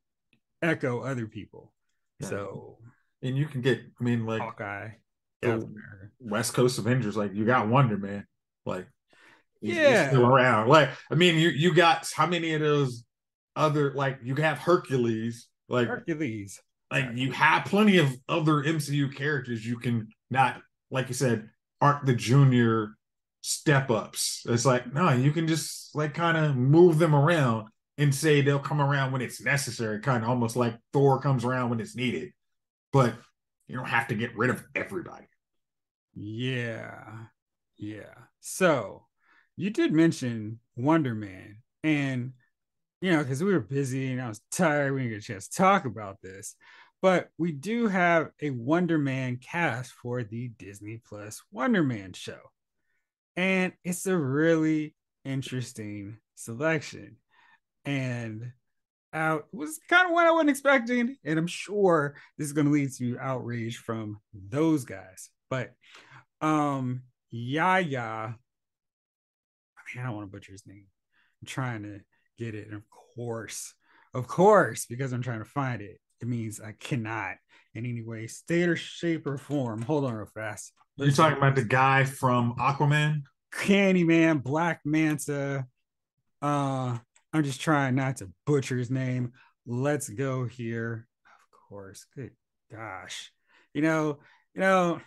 echo 0.61 1.01
other 1.01 1.27
people. 1.27 1.71
So 2.21 2.77
and 3.21 3.37
you 3.37 3.45
can 3.45 3.61
get, 3.61 3.79
I 3.79 4.03
mean, 4.03 4.25
like 4.25 4.41
Hawkeye, 4.41 4.89
West 6.19 6.53
Coast 6.53 6.79
Avengers, 6.79 7.15
like 7.15 7.33
you 7.33 7.45
got 7.45 7.67
Wonder 7.67 7.97
Man, 7.97 8.25
like 8.65 8.87
he's, 9.61 9.75
yeah, 9.75 10.01
he's 10.01 10.09
still 10.09 10.25
around. 10.25 10.67
Like, 10.67 10.89
I 11.09 11.15
mean, 11.15 11.35
you 11.35 11.49
you 11.49 11.73
got 11.73 12.09
how 12.13 12.25
many 12.25 12.53
of 12.53 12.61
those 12.61 13.05
other 13.55 13.93
like 13.93 14.19
you 14.23 14.35
have 14.35 14.57
Hercules, 14.57 15.47
like 15.69 15.87
Hercules, 15.87 16.59
like 16.91 17.05
you 17.15 17.31
have 17.31 17.65
plenty 17.65 17.97
of 17.97 18.13
other 18.27 18.63
MCU 18.63 19.15
characters 19.15 19.65
you 19.65 19.77
can 19.77 20.09
not, 20.29 20.61
like 20.89 21.07
you 21.07 21.13
said, 21.13 21.49
aren't 21.79 22.05
the 22.05 22.15
junior 22.15 22.95
step 23.41 23.89
ups. 23.89 24.43
It's 24.47 24.65
like, 24.65 24.93
no, 24.93 25.11
you 25.11 25.31
can 25.31 25.47
just 25.47 25.95
like 25.95 26.13
kind 26.13 26.37
of 26.37 26.55
move 26.55 26.99
them 26.99 27.15
around 27.15 27.67
and 27.97 28.13
say 28.13 28.41
they'll 28.41 28.59
come 28.59 28.81
around 28.81 29.11
when 29.11 29.21
it's 29.21 29.41
necessary, 29.41 29.99
kind 29.99 30.23
of 30.23 30.29
almost 30.29 30.55
like 30.55 30.75
Thor 30.93 31.19
comes 31.19 31.43
around 31.43 31.69
when 31.69 31.79
it's 31.79 31.95
needed. 31.95 32.31
But 32.93 33.13
you 33.67 33.75
don't 33.75 33.87
have 33.87 34.07
to 34.09 34.15
get 34.15 34.35
rid 34.35 34.49
of 34.49 34.63
everybody. 34.75 35.25
Yeah. 36.13 37.03
Yeah. 37.77 38.13
So 38.39 39.05
you 39.57 39.69
did 39.69 39.93
mention 39.93 40.59
Wonder 40.75 41.13
Man, 41.13 41.57
and 41.83 42.33
you 43.01 43.11
know, 43.11 43.19
because 43.19 43.43
we 43.43 43.51
were 43.51 43.59
busy 43.59 44.11
and 44.11 44.21
I 44.21 44.27
was 44.27 44.41
tired, 44.51 44.93
we 44.93 45.01
didn't 45.01 45.13
get 45.13 45.23
a 45.23 45.25
chance 45.25 45.47
to 45.47 45.57
talk 45.57 45.85
about 45.85 46.21
this. 46.21 46.55
But 47.01 47.29
we 47.39 47.51
do 47.51 47.87
have 47.87 48.29
a 48.41 48.51
Wonder 48.51 48.99
Man 48.99 49.37
cast 49.37 49.91
for 49.91 50.23
the 50.23 50.49
Disney 50.59 51.01
Plus 51.03 51.41
Wonder 51.51 51.83
Man 51.83 52.13
show. 52.13 52.39
And 53.35 53.73
it's 53.83 54.05
a 54.05 54.15
really 54.15 54.93
interesting 55.25 56.17
selection. 56.35 57.17
And 57.85 58.51
out 59.13 59.47
was 59.51 59.79
kind 59.89 60.05
of 60.05 60.13
what 60.13 60.27
I 60.27 60.31
wasn't 60.31 60.51
expecting. 60.51 61.17
And 61.25 61.39
I'm 61.39 61.47
sure 61.47 62.15
this 62.37 62.47
is 62.47 62.53
going 62.53 62.67
to 62.67 62.73
lead 62.73 62.93
to 62.97 63.17
outrage 63.19 63.77
from 63.77 64.19
those 64.33 64.85
guys. 64.85 65.31
But 65.49 65.71
um 66.39 67.01
Yaya, 67.31 68.35
I 69.97 70.01
I 70.01 70.05
don't 70.05 70.15
want 70.15 70.27
to 70.27 70.31
butcher 70.31 70.51
his 70.51 70.65
name. 70.65 70.85
I'm 71.41 71.47
trying 71.47 71.83
to 71.83 71.99
get 72.37 72.55
it. 72.55 72.67
And 72.67 72.75
of 72.75 72.83
course, 73.15 73.73
of 74.13 74.27
course, 74.27 74.85
because 74.85 75.13
I'm 75.13 75.21
trying 75.21 75.39
to 75.39 75.45
find 75.45 75.81
it, 75.81 75.99
it 76.21 76.27
means 76.27 76.59
I 76.59 76.73
cannot 76.79 77.35
in 77.73 77.85
any 77.85 78.01
way, 78.01 78.27
state 78.27 78.67
or 78.67 78.75
shape 78.75 79.25
or 79.25 79.37
form. 79.37 79.81
Hold 79.81 80.05
on 80.05 80.13
real 80.13 80.25
fast. 80.25 80.73
You're 80.97 81.11
talking 81.11 81.37
about 81.37 81.55
the 81.55 81.63
guy 81.63 82.03
from 82.03 82.55
Aquaman? 82.57 83.23
Candyman, 83.53 84.43
Black 84.43 84.81
Manta. 84.85 85.65
Uh, 86.41 86.97
I'm 87.33 87.43
just 87.43 87.61
trying 87.61 87.95
not 87.95 88.17
to 88.17 88.29
butcher 88.45 88.77
his 88.77 88.91
name. 88.91 89.33
let's 89.65 90.09
go 90.09 90.45
here. 90.45 91.07
Of 91.25 91.69
course. 91.69 92.05
Good 92.15 92.31
gosh. 92.71 93.31
You 93.73 93.81
know, 93.81 94.19
you 94.53 94.61
know, 94.61 95.01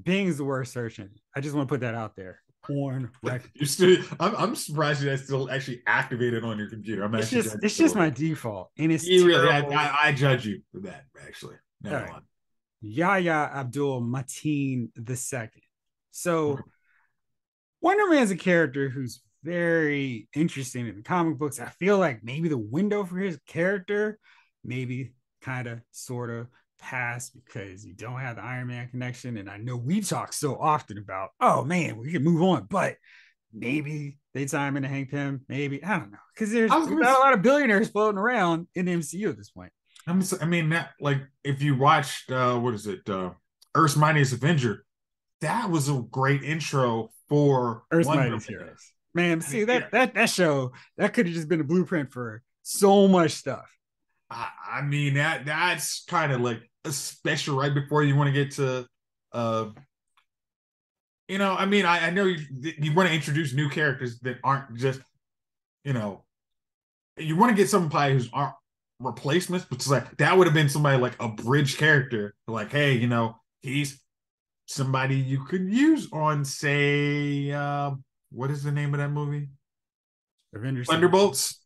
Bing's 0.00 0.38
the 0.38 0.44
worst 0.44 0.72
search 0.72 0.98
engine. 0.98 1.20
I 1.34 1.40
just 1.40 1.54
want 1.54 1.68
to 1.68 1.72
put 1.72 1.80
that 1.80 1.94
out 1.94 2.16
there. 2.16 2.40
Porn 2.64 3.10
record. 3.22 3.50
You 3.54 3.66
still, 3.66 3.96
I'm, 4.18 4.34
I'm 4.36 4.56
surprised 4.56 5.02
that's 5.02 5.24
still 5.24 5.50
actually 5.50 5.82
activated 5.86 6.44
on 6.44 6.58
your 6.58 6.68
computer. 6.68 7.04
I'm 7.04 7.14
It's 7.14 7.26
actually 7.26 7.42
just 7.42 7.64
it's 7.64 7.76
just 7.76 7.96
my 7.96 8.10
default. 8.10 8.70
And 8.78 8.92
it's 8.92 9.06
You 9.06 9.26
really, 9.26 9.48
I. 9.48 9.60
I, 9.60 9.98
I 10.04 10.12
judge 10.12 10.46
you 10.46 10.60
for 10.72 10.80
that. 10.80 11.04
Actually, 11.26 11.56
Never 11.82 11.96
All 11.96 12.02
right. 12.02 12.22
Yahya 12.82 13.50
Abdul 13.54 14.02
Mateen 14.02 14.88
the 14.96 15.16
second. 15.16 15.62
So 16.10 16.52
Okay. 16.52 16.62
Wonder 17.82 18.10
Man's 18.10 18.30
a 18.30 18.36
character 18.36 18.90
who's 18.90 19.22
very 19.42 20.28
interesting 20.34 20.86
in 20.86 20.96
the 20.96 21.02
comic 21.02 21.38
books. 21.38 21.58
I 21.58 21.66
feel 21.66 21.98
like 21.98 22.22
maybe 22.22 22.48
the 22.48 22.58
window 22.58 23.04
for 23.04 23.16
his 23.16 23.38
character, 23.46 24.18
maybe 24.62 25.12
kind 25.40 25.66
of 25.66 25.80
sort 25.90 26.30
of 26.30 26.48
passed 26.80 27.34
because 27.34 27.84
you 27.84 27.94
don't 27.94 28.20
have 28.20 28.36
the 28.36 28.42
Iron 28.42 28.68
Man 28.68 28.88
connection. 28.88 29.36
And 29.36 29.48
I 29.48 29.56
know 29.58 29.76
we 29.76 30.00
talk 30.00 30.32
so 30.32 30.56
often 30.56 30.98
about, 30.98 31.30
oh 31.40 31.64
man, 31.64 31.96
we 31.96 32.12
can 32.12 32.24
move 32.24 32.42
on, 32.42 32.66
but 32.68 32.96
maybe 33.52 34.18
they 34.34 34.46
tie 34.46 34.68
him 34.68 34.76
into 34.76 34.88
Hank 34.88 35.10
Pym. 35.10 35.42
Maybe 35.48 35.82
I 35.82 35.98
don't 35.98 36.12
know 36.12 36.18
because 36.34 36.52
there's 36.52 36.70
not 36.70 36.90
a 36.90 37.20
lot 37.20 37.32
of 37.32 37.42
billionaires 37.42 37.90
floating 37.90 38.18
around 38.18 38.68
in 38.74 38.86
the 38.86 38.92
MCU 38.92 39.28
at 39.28 39.36
this 39.36 39.50
point. 39.50 39.72
I'm, 40.06 40.20
s- 40.20 40.40
I 40.40 40.46
mean, 40.46 40.70
that 40.70 40.90
like 41.00 41.18
if 41.44 41.62
you 41.62 41.76
watched, 41.76 42.30
uh, 42.30 42.58
what 42.58 42.74
is 42.74 42.86
it, 42.86 43.08
uh, 43.08 43.30
Earth's 43.74 43.96
Mightiest 43.96 44.32
Avenger, 44.32 44.84
that 45.40 45.70
was 45.70 45.88
a 45.88 46.02
great 46.10 46.42
intro 46.42 47.10
for 47.28 47.84
Earth's 47.90 48.08
Wonder 48.08 48.24
Mightiest 48.24 48.50
Man. 48.50 48.58
Heroes. 48.58 48.92
Man, 49.12 49.40
see 49.40 49.64
that 49.64 49.82
yeah. 49.82 49.88
that 49.92 50.14
that 50.14 50.30
show 50.30 50.72
that 50.96 51.12
could 51.12 51.26
have 51.26 51.34
just 51.34 51.48
been 51.48 51.60
a 51.60 51.64
blueprint 51.64 52.12
for 52.12 52.42
so 52.62 53.08
much 53.08 53.32
stuff. 53.32 53.68
I, 54.30 54.48
I 54.74 54.82
mean 54.82 55.14
that 55.14 55.44
that's 55.44 56.04
kind 56.04 56.30
of 56.32 56.40
like 56.40 56.69
a 56.84 56.92
special 56.92 57.56
right 57.56 57.74
before 57.74 58.02
you 58.02 58.16
want 58.16 58.28
to 58.28 58.32
get 58.32 58.52
to 58.52 58.86
uh 59.32 59.68
you 61.28 61.38
know 61.38 61.54
I 61.54 61.66
mean 61.66 61.84
I, 61.84 62.06
I 62.06 62.10
know 62.10 62.24
you 62.24 62.38
you 62.60 62.94
want 62.94 63.08
to 63.08 63.14
introduce 63.14 63.52
new 63.52 63.68
characters 63.68 64.18
that 64.20 64.38
aren't 64.42 64.76
just 64.76 65.00
you 65.84 65.92
know 65.92 66.24
you 67.16 67.36
want 67.36 67.50
to 67.50 67.56
get 67.56 67.68
somebody 67.68 68.14
who's 68.14 68.30
aren't 68.32 68.54
replacements 68.98 69.66
but 69.68 69.76
it's 69.76 69.88
like 69.88 70.16
that 70.18 70.36
would 70.36 70.46
have 70.46 70.54
been 70.54 70.68
somebody 70.68 71.00
like 71.00 71.16
a 71.20 71.28
bridge 71.28 71.76
character. 71.76 72.34
Like 72.46 72.72
hey 72.72 72.94
you 72.94 73.06
know 73.06 73.36
he's 73.62 74.00
somebody 74.66 75.16
you 75.16 75.44
could 75.44 75.72
use 75.72 76.08
on 76.12 76.44
say 76.44 77.50
uh 77.50 77.92
what 78.30 78.50
is 78.50 78.62
the 78.62 78.72
name 78.72 78.94
of 78.94 79.00
that 79.00 79.10
movie? 79.10 79.48
Avengers 80.54 80.88
Thunderbolts 80.88 81.60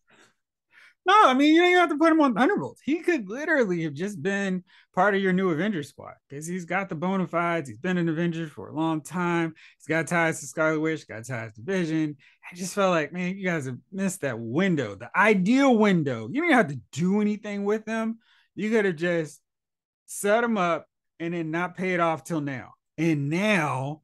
No, 1.06 1.14
I 1.26 1.34
mean 1.34 1.54
you 1.54 1.60
don't 1.60 1.70
even 1.70 1.80
have 1.80 1.90
to 1.90 1.98
put 1.98 2.12
him 2.12 2.20
on 2.22 2.34
Thunderbolts. 2.34 2.80
He 2.82 3.00
could 3.00 3.28
literally 3.28 3.82
have 3.82 3.92
just 3.92 4.22
been 4.22 4.64
part 4.94 5.14
of 5.14 5.20
your 5.20 5.34
new 5.34 5.50
Avengers 5.50 5.90
squad 5.90 6.14
because 6.28 6.46
he's 6.46 6.64
got 6.64 6.88
the 6.88 6.94
bona 6.94 7.26
fides. 7.26 7.68
He's 7.68 7.78
been 7.78 7.98
an 7.98 8.08
Avenger 8.08 8.46
for 8.46 8.68
a 8.68 8.74
long 8.74 9.02
time. 9.02 9.54
He's 9.78 9.86
got 9.86 10.06
ties 10.06 10.40
to 10.40 10.46
Scarlet 10.46 10.80
Witch, 10.80 11.06
got 11.06 11.26
ties 11.26 11.52
to 11.54 11.62
Vision. 11.62 12.16
I 12.50 12.56
just 12.56 12.74
felt 12.74 12.90
like, 12.90 13.12
man, 13.12 13.36
you 13.36 13.44
guys 13.44 13.66
have 13.66 13.78
missed 13.92 14.22
that 14.22 14.38
window, 14.38 14.94
the 14.94 15.10
ideal 15.14 15.76
window. 15.76 16.28
You 16.30 16.40
don't 16.40 16.50
even 16.50 16.56
have 16.56 16.68
to 16.68 16.80
do 16.92 17.20
anything 17.20 17.64
with 17.64 17.84
them. 17.84 18.18
You 18.54 18.70
could 18.70 18.86
have 18.86 18.96
just 18.96 19.40
set 20.06 20.40
them 20.40 20.56
up 20.56 20.86
and 21.20 21.34
then 21.34 21.50
not 21.50 21.76
pay 21.76 21.92
it 21.94 22.00
off 22.00 22.24
till 22.24 22.40
now. 22.40 22.74
And 22.96 23.28
now 23.28 24.02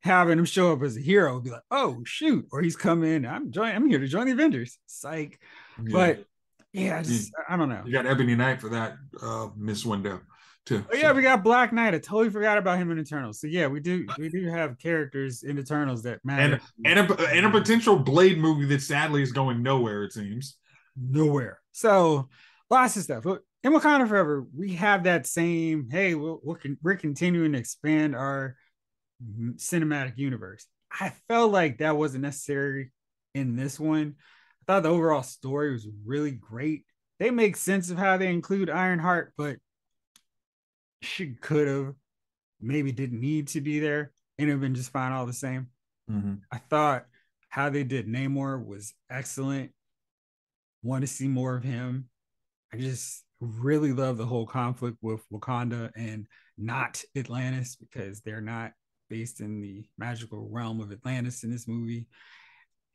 having 0.00 0.38
him 0.38 0.44
show 0.44 0.72
up 0.72 0.82
as 0.82 0.96
a 0.96 1.00
hero 1.00 1.34
would 1.34 1.44
be 1.44 1.50
like, 1.50 1.62
oh 1.70 2.02
shoot, 2.04 2.46
or 2.52 2.62
he's 2.62 2.76
coming. 2.76 3.26
I'm 3.26 3.50
joining. 3.50 3.74
I'm 3.74 3.88
here 3.88 3.98
to 3.98 4.08
join 4.08 4.26
the 4.26 4.32
Avengers. 4.32 4.78
Psych. 4.86 5.38
But 5.78 6.24
yeah, 6.72 6.98
I 6.98 7.02
just 7.02 7.32
I 7.48 7.56
don't 7.56 7.68
know. 7.68 7.82
You 7.84 7.92
got 7.92 8.06
Ebony 8.06 8.34
Knight 8.34 8.60
for 8.60 8.68
that 8.70 8.96
uh 9.22 9.48
Miss 9.56 9.84
Window 9.84 10.20
too. 10.66 10.84
Oh 10.92 10.96
yeah, 10.96 11.12
we 11.12 11.22
got 11.22 11.42
Black 11.42 11.72
Knight. 11.72 11.94
I 11.94 11.98
totally 11.98 12.30
forgot 12.30 12.58
about 12.58 12.78
him 12.78 12.90
in 12.90 12.98
Eternals. 12.98 13.40
So 13.40 13.46
yeah, 13.46 13.66
we 13.66 13.80
do 13.80 14.06
we 14.18 14.28
do 14.28 14.48
have 14.48 14.78
characters 14.78 15.42
in 15.42 15.58
Eternals 15.58 16.02
that 16.02 16.20
matter. 16.24 16.60
and 16.84 16.98
a 16.98 17.26
and 17.28 17.46
a 17.46 17.50
potential 17.50 17.96
Blade 17.98 18.38
movie 18.38 18.66
that 18.66 18.82
sadly 18.82 19.22
is 19.22 19.32
going 19.32 19.62
nowhere. 19.62 20.04
It 20.04 20.12
seems. 20.12 20.56
nowhere. 20.96 21.60
So 21.72 22.28
lots 22.70 22.96
of 22.96 23.02
stuff. 23.02 23.22
But 23.24 23.40
in 23.64 23.72
Wakanda 23.72 24.06
Forever, 24.06 24.46
we 24.56 24.74
have 24.74 25.04
that 25.04 25.26
same. 25.26 25.88
Hey, 25.90 26.14
we'll, 26.14 26.40
we're 26.42 26.58
con- 26.58 26.78
we're 26.82 26.96
continuing 26.96 27.52
to 27.52 27.58
expand 27.58 28.14
our 28.14 28.56
cinematic 29.56 30.16
universe. 30.16 30.66
I 30.92 31.12
felt 31.28 31.50
like 31.50 31.78
that 31.78 31.96
wasn't 31.96 32.22
necessary 32.22 32.92
in 33.34 33.56
this 33.56 33.78
one. 33.80 34.14
I 34.68 34.74
thought 34.74 34.82
the 34.82 34.90
overall 34.90 35.22
story 35.22 35.72
was 35.72 35.88
really 36.04 36.32
great. 36.32 36.84
They 37.18 37.30
make 37.30 37.56
sense 37.56 37.90
of 37.90 37.96
how 37.98 38.18
they 38.18 38.28
include 38.28 38.68
Ironheart, 38.68 39.32
but 39.36 39.56
she 41.00 41.34
could 41.34 41.66
have 41.68 41.94
maybe 42.60 42.92
didn't 42.92 43.20
need 43.20 43.48
to 43.48 43.60
be 43.60 43.78
there 43.80 44.12
and 44.38 44.48
it 44.48 44.52
have 44.52 44.60
been 44.60 44.74
just 44.74 44.90
fine 44.92 45.12
all 45.12 45.26
the 45.26 45.32
same. 45.32 45.68
I 46.52 46.58
thought 46.58 47.06
how 47.48 47.70
they 47.70 47.82
did 47.84 48.06
Namor 48.06 48.64
was 48.64 48.92
excellent. 49.10 49.72
Want 50.82 51.00
to 51.02 51.06
see 51.08 51.28
more 51.28 51.56
of 51.56 51.64
him. 51.64 52.08
I 52.72 52.76
just 52.76 53.24
really 53.40 53.92
love 53.92 54.18
the 54.18 54.26
whole 54.26 54.46
conflict 54.46 54.98
with 55.00 55.22
Wakanda 55.32 55.90
and 55.96 56.26
not 56.58 57.02
Atlantis 57.16 57.76
because 57.76 58.20
they're 58.20 58.40
not 58.40 58.72
based 59.08 59.40
in 59.40 59.60
the 59.60 59.86
magical 59.96 60.48
realm 60.50 60.80
of 60.80 60.92
Atlantis 60.92 61.42
in 61.42 61.50
this 61.50 61.66
movie. 61.66 62.06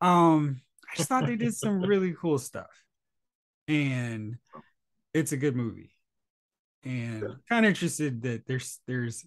Um, 0.01 0.61
I 0.91 0.95
just 0.95 1.09
thought 1.09 1.25
they 1.25 1.35
did 1.35 1.55
some 1.55 1.81
really 1.87 2.13
cool 2.19 2.37
stuff. 2.37 2.69
And 3.67 4.37
it's 5.13 5.31
a 5.31 5.37
good 5.37 5.55
movie. 5.55 5.91
And 6.83 7.23
kind 7.47 7.65
of 7.65 7.69
interested 7.69 8.21
that 8.23 8.45
there's 8.45 8.79
there's 8.87 9.25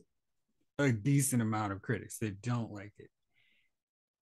a 0.78 0.92
decent 0.92 1.40
amount 1.40 1.72
of 1.72 1.80
critics 1.80 2.18
that 2.18 2.42
don't 2.42 2.70
like 2.70 2.92
it. 2.98 3.08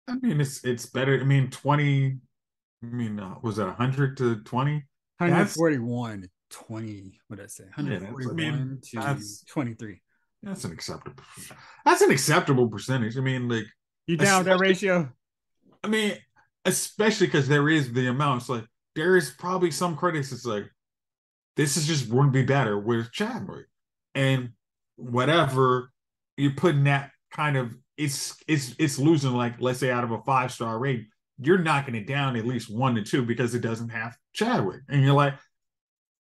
I 0.09 0.15
mean, 0.15 0.41
it's 0.41 0.65
it's 0.65 0.87
better. 0.87 1.21
I 1.21 1.25
mean, 1.25 1.51
twenty. 1.51 2.19
I 2.83 2.87
mean, 2.87 3.19
uh, 3.19 3.35
was 3.43 3.57
that 3.57 3.69
hundred 3.75 4.17
to 4.19 4.37
twenty? 4.45 4.85
141 5.19 6.23
to 6.23 6.29
20 6.51 7.19
what 7.29 7.37
did 7.37 7.45
i 7.45 7.47
say 7.47 7.65
Yeah, 7.79 7.99
that's- 8.01 8.29
I 8.29 8.33
mean, 8.35 8.79
to 8.91 8.97
that's- 8.97 9.45
23 9.49 10.01
That's 10.43 10.65
an 10.65 10.73
acceptable. 10.73 11.23
That's 11.85 12.03
an 12.03 12.11
acceptable 12.11 12.69
percentage. 12.69 13.17
I 13.17 13.21
mean, 13.21 13.49
like, 13.49 13.65
you 14.07 14.17
down 14.19 14.45
that 14.45 14.59
ratio 14.59 15.11
I 15.83 15.89
mean, 15.89 16.19
especially 16.67 17.29
because 17.29 17.49
there 17.49 17.69
is 17.69 17.93
the 17.93 18.09
amount. 18.09 18.43
It's 18.43 18.51
like 18.51 18.67
there 18.95 19.17
is 19.17 19.31
probably 19.31 19.71
some 19.71 19.97
critics. 19.97 20.33
It's 20.33 20.45
like 20.45 20.67
this 21.57 21.77
is 21.77 21.87
just 21.87 22.11
wouldn't 22.11 22.35
be 22.35 22.43
better 22.43 22.79
with 22.79 23.13
Chadwick, 23.13 23.67
and 24.15 24.51
whatever 24.97 25.91
you're 26.37 26.53
putting 26.53 26.85
that 26.85 27.13
kind 27.33 27.57
of 27.57 27.75
it's 27.97 28.37
it's 28.47 28.75
it's 28.79 28.99
losing 28.99 29.33
like 29.33 29.55
let's 29.61 29.79
say 29.79 29.91
out 29.91 30.05
of 30.05 30.11
a 30.11 30.23
five 30.23 30.53
star 30.53 30.79
rate, 30.79 31.07
you're 31.39 31.59
knocking 31.59 31.95
it 31.95 32.07
down 32.07 32.37
at 32.37 32.47
least 32.47 32.69
one 32.71 32.95
to 32.97 33.03
two 33.03 33.25
because 33.25 33.55
it 33.55 33.61
doesn't 33.61 33.91
have 33.91 34.17
Chadwick, 34.35 34.83
and 34.89 35.03
you're 35.03 35.15
like, 35.15 35.35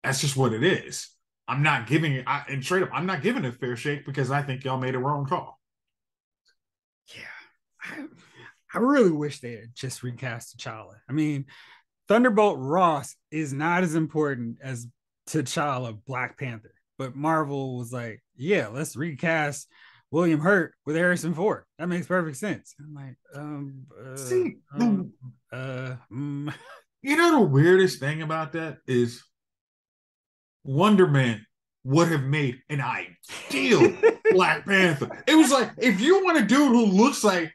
that's 0.04 0.20
just 0.20 0.36
what 0.36 0.52
it 0.52 0.62
is. 0.62 1.10
I'm 1.48 1.62
not 1.62 1.86
giving 1.86 2.14
it, 2.14 2.24
I, 2.26 2.44
and 2.48 2.64
straight 2.64 2.84
up, 2.84 2.90
I'm 2.92 3.04
not 3.04 3.22
giving 3.22 3.44
it 3.44 3.48
a 3.48 3.52
fair 3.52 3.76
shake 3.76 4.06
because 4.06 4.30
I 4.30 4.40
think 4.40 4.64
y'all 4.64 4.78
made 4.78 4.94
a 4.94 4.98
wrong 4.98 5.26
call. 5.26 5.58
yeah 7.14 8.04
I, 8.74 8.78
really 8.78 9.10
wish 9.10 9.40
they 9.40 9.52
had 9.52 9.74
just 9.74 10.02
recast 10.02 10.58
T'Challa. 10.58 10.96
I 11.08 11.12
mean, 11.12 11.46
Thunderbolt 12.08 12.58
Ross 12.58 13.14
is 13.30 13.52
not 13.52 13.82
as 13.82 13.94
important 13.94 14.58
as 14.62 14.86
T'Challa 15.28 15.98
Black 16.06 16.38
Panther, 16.38 16.74
but 16.98 17.14
Marvel 17.16 17.78
was 17.78 17.92
like, 17.92 18.22
yeah, 18.36 18.68
let's 18.68 18.96
recast 18.96 19.68
William 20.10 20.40
Hurt 20.40 20.74
with 20.86 20.96
Harrison 20.96 21.34
Ford. 21.34 21.64
That 21.78 21.88
makes 21.88 22.06
perfect 22.06 22.36
sense. 22.36 22.74
I'm 22.78 22.94
like, 22.94 23.16
um, 23.34 23.84
uh, 23.98 24.16
See, 24.16 24.56
the- 24.76 24.84
um, 24.84 25.12
uh, 25.52 25.96
mm. 26.12 26.54
You 27.02 27.16
know 27.18 27.40
the 27.40 27.46
weirdest 27.46 28.00
thing 28.00 28.22
about 28.22 28.52
that 28.52 28.78
is 28.86 29.22
Wonder 30.64 31.06
Man 31.06 31.44
would 31.84 32.08
have 32.10 32.22
made 32.22 32.60
an 32.70 32.80
ideal 32.80 33.92
Black 34.30 34.64
Panther. 34.64 35.22
It 35.26 35.34
was 35.34 35.50
like 35.50 35.70
if 35.76 36.00
you 36.00 36.24
want 36.24 36.38
a 36.38 36.46
dude 36.46 36.72
who 36.72 36.86
looks 36.86 37.22
like, 37.22 37.52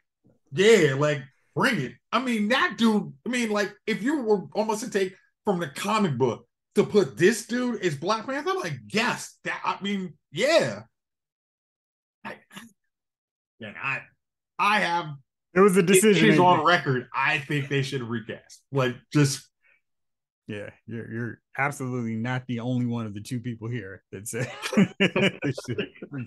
yeah, 0.51 0.94
like 0.96 1.22
bring 1.56 1.79
it. 1.79 1.94
I 2.12 2.20
mean, 2.20 2.50
that 2.50 2.75
dude. 2.77 3.13
I 3.25 3.29
mean, 3.29 3.50
like 3.50 3.74
if 3.88 4.01
you 4.01 4.22
were 4.22 4.44
almost 4.53 4.84
to 4.84 4.89
take 4.89 5.15
from 5.46 5.60
the 5.60 5.68
comic 5.68 6.18
book 6.18 6.46
to 6.75 6.84
put 6.84 7.18
this 7.18 7.46
dude 7.46 7.82
as 7.82 7.96
Black 7.96 8.25
Panther, 8.25 8.51
I'm 8.51 8.60
like, 8.60 8.79
yes, 8.91 9.38
that. 9.44 9.62
I 9.63 9.77
mean, 9.84 10.13
yeah. 10.32 10.82
I, 12.25 12.36
and 13.62 13.75
I, 13.82 14.01
I 14.58 14.79
have 14.82 15.08
it 15.53 15.62
was 15.62 15.77
a 15.77 15.84
decision. 15.84 16.25
is 16.25 16.36
ain't 16.36 16.39
on 16.39 16.63
record. 16.63 17.08
I 17.13 17.39
think 17.39 17.70
they 17.70 17.82
should 17.82 18.03
recast. 18.03 18.62
Like 18.72 18.96
just 19.12 19.48
Yeah, 20.48 20.70
you're 20.86 21.12
you're 21.12 21.41
absolutely 21.58 22.15
not 22.15 22.44
the 22.48 22.60
only 22.60 22.86
one 22.86 23.06
of 23.06 23.13
the 23.13 23.22
two 23.22 23.39
people 23.39 23.68
here 23.68 24.03
that 24.12 24.27
said. 24.27 24.51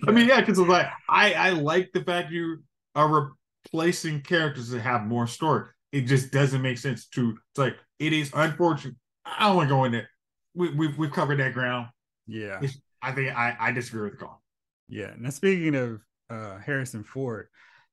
I 0.07 0.11
mean, 0.11 0.27
yeah, 0.27 0.41
because 0.41 0.59
like 0.59 0.87
I 1.09 1.33
I 1.33 1.49
like 1.51 1.91
the 1.93 2.03
fact 2.03 2.31
you 2.31 2.63
are 2.95 3.31
replacing 3.65 4.21
characters 4.21 4.69
that 4.69 4.81
have 4.81 5.05
more 5.05 5.27
story. 5.27 5.65
It 5.91 6.01
just 6.01 6.31
doesn't 6.31 6.61
make 6.61 6.77
sense 6.77 7.07
to. 7.09 7.37
It's 7.51 7.59
like 7.59 7.75
it 7.99 8.13
is 8.13 8.31
unfortunate. 8.33 8.95
I 9.25 9.47
don't 9.47 9.57
want 9.57 9.69
to 9.69 9.75
go 9.75 9.83
in 9.85 9.91
there. 9.91 10.09
we, 10.53 10.69
we've 10.69 10.97
we've 10.97 11.11
covered 11.11 11.39
that 11.39 11.53
ground. 11.53 11.87
Yeah, 12.27 12.59
I 13.01 13.11
think 13.11 13.35
I 13.35 13.55
I 13.59 13.71
disagree 13.71 14.03
with 14.03 14.19
the 14.19 14.25
call. 14.25 14.41
Yeah. 14.87 15.11
Now 15.17 15.29
speaking 15.29 15.75
of 15.75 16.01
uh, 16.29 16.59
Harrison 16.59 17.03
Ford, 17.03 17.47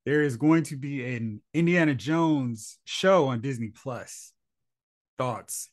there 0.06 0.22
is 0.22 0.36
going 0.36 0.64
to 0.64 0.76
be 0.76 1.14
an 1.14 1.40
Indiana 1.54 1.94
Jones 1.94 2.78
show 2.84 3.28
on 3.28 3.40
Disney 3.40 3.68
Plus. 3.68 4.32
Thoughts? 5.18 5.68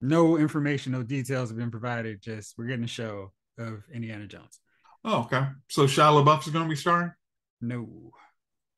No 0.00 0.36
information, 0.36 0.92
no 0.92 1.02
details 1.02 1.50
have 1.50 1.58
been 1.58 1.70
provided. 1.70 2.22
Just 2.22 2.54
we're 2.56 2.66
getting 2.66 2.84
a 2.84 2.88
show 2.88 3.32
of 3.58 3.82
Indiana 3.92 4.26
Jones. 4.26 4.60
Oh, 5.04 5.20
okay. 5.22 5.46
So 5.68 5.84
Shia 5.84 6.24
LaBeouf 6.24 6.46
is 6.46 6.52
going 6.52 6.64
to 6.64 6.68
be 6.68 6.76
starring? 6.76 7.12
No, 7.60 8.12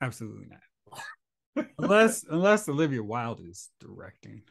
absolutely 0.01 0.47
not. 0.49 1.67
unless 1.77 2.23
unless 2.29 2.67
Olivia 2.69 3.03
Wilde 3.03 3.41
is 3.41 3.69
directing. 3.79 4.41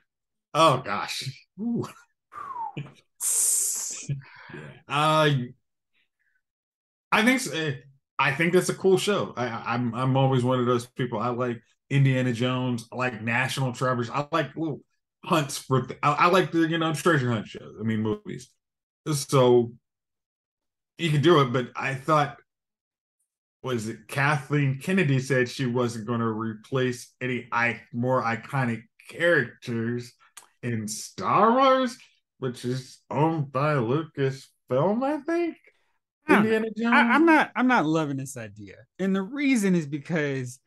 Oh 0.54 0.78
gosh. 0.84 1.30
uh, 4.88 5.30
I 7.12 7.24
think 7.24 7.42
eh, 7.54 7.74
I 8.18 8.34
think 8.34 8.52
that's 8.52 8.68
a 8.68 8.74
cool 8.74 8.98
show. 8.98 9.32
I, 9.36 9.46
I'm 9.46 9.94
I'm 9.94 10.16
always 10.16 10.44
one 10.44 10.60
of 10.60 10.66
those 10.66 10.86
people. 10.86 11.18
I 11.18 11.28
like 11.28 11.60
Indiana 11.88 12.32
Jones. 12.32 12.86
I 12.92 12.96
like 12.96 13.22
National 13.22 13.72
Treasures. 13.72 14.10
I 14.10 14.26
like 14.32 14.54
little 14.56 14.80
hunts 15.24 15.58
for. 15.58 15.86
I, 16.02 16.12
I 16.12 16.26
like 16.26 16.52
the 16.52 16.68
you 16.68 16.78
know 16.78 16.92
treasure 16.94 17.30
hunt 17.30 17.48
shows. 17.48 17.76
I 17.80 17.82
mean 17.82 18.00
movies. 18.00 18.50
So 19.12 19.72
you 20.98 21.10
can 21.10 21.22
do 21.22 21.40
it, 21.40 21.52
but 21.52 21.68
I 21.74 21.94
thought 21.94 22.36
was 23.62 23.88
it 23.88 24.08
Kathleen 24.08 24.78
Kennedy 24.82 25.18
said 25.18 25.48
she 25.48 25.66
wasn't 25.66 26.06
going 26.06 26.20
to 26.20 26.26
replace 26.26 27.12
any 27.20 27.46
I, 27.52 27.80
more 27.92 28.22
iconic 28.22 28.82
characters 29.08 30.12
in 30.62 30.88
Star 30.88 31.52
Wars, 31.52 31.96
which 32.38 32.64
is 32.64 33.00
owned 33.10 33.52
by 33.52 33.74
Lucasfilm, 33.74 35.02
I 35.02 35.18
think. 35.20 35.56
Indiana 36.28 36.68
Jones. 36.76 36.94
I, 36.94 37.00
I'm 37.00 37.26
not. 37.26 37.50
I'm 37.56 37.66
not 37.66 37.86
loving 37.86 38.16
this 38.16 38.36
idea, 38.36 38.76
and 38.98 39.14
the 39.14 39.22
reason 39.22 39.74
is 39.74 39.86
because 39.86 40.60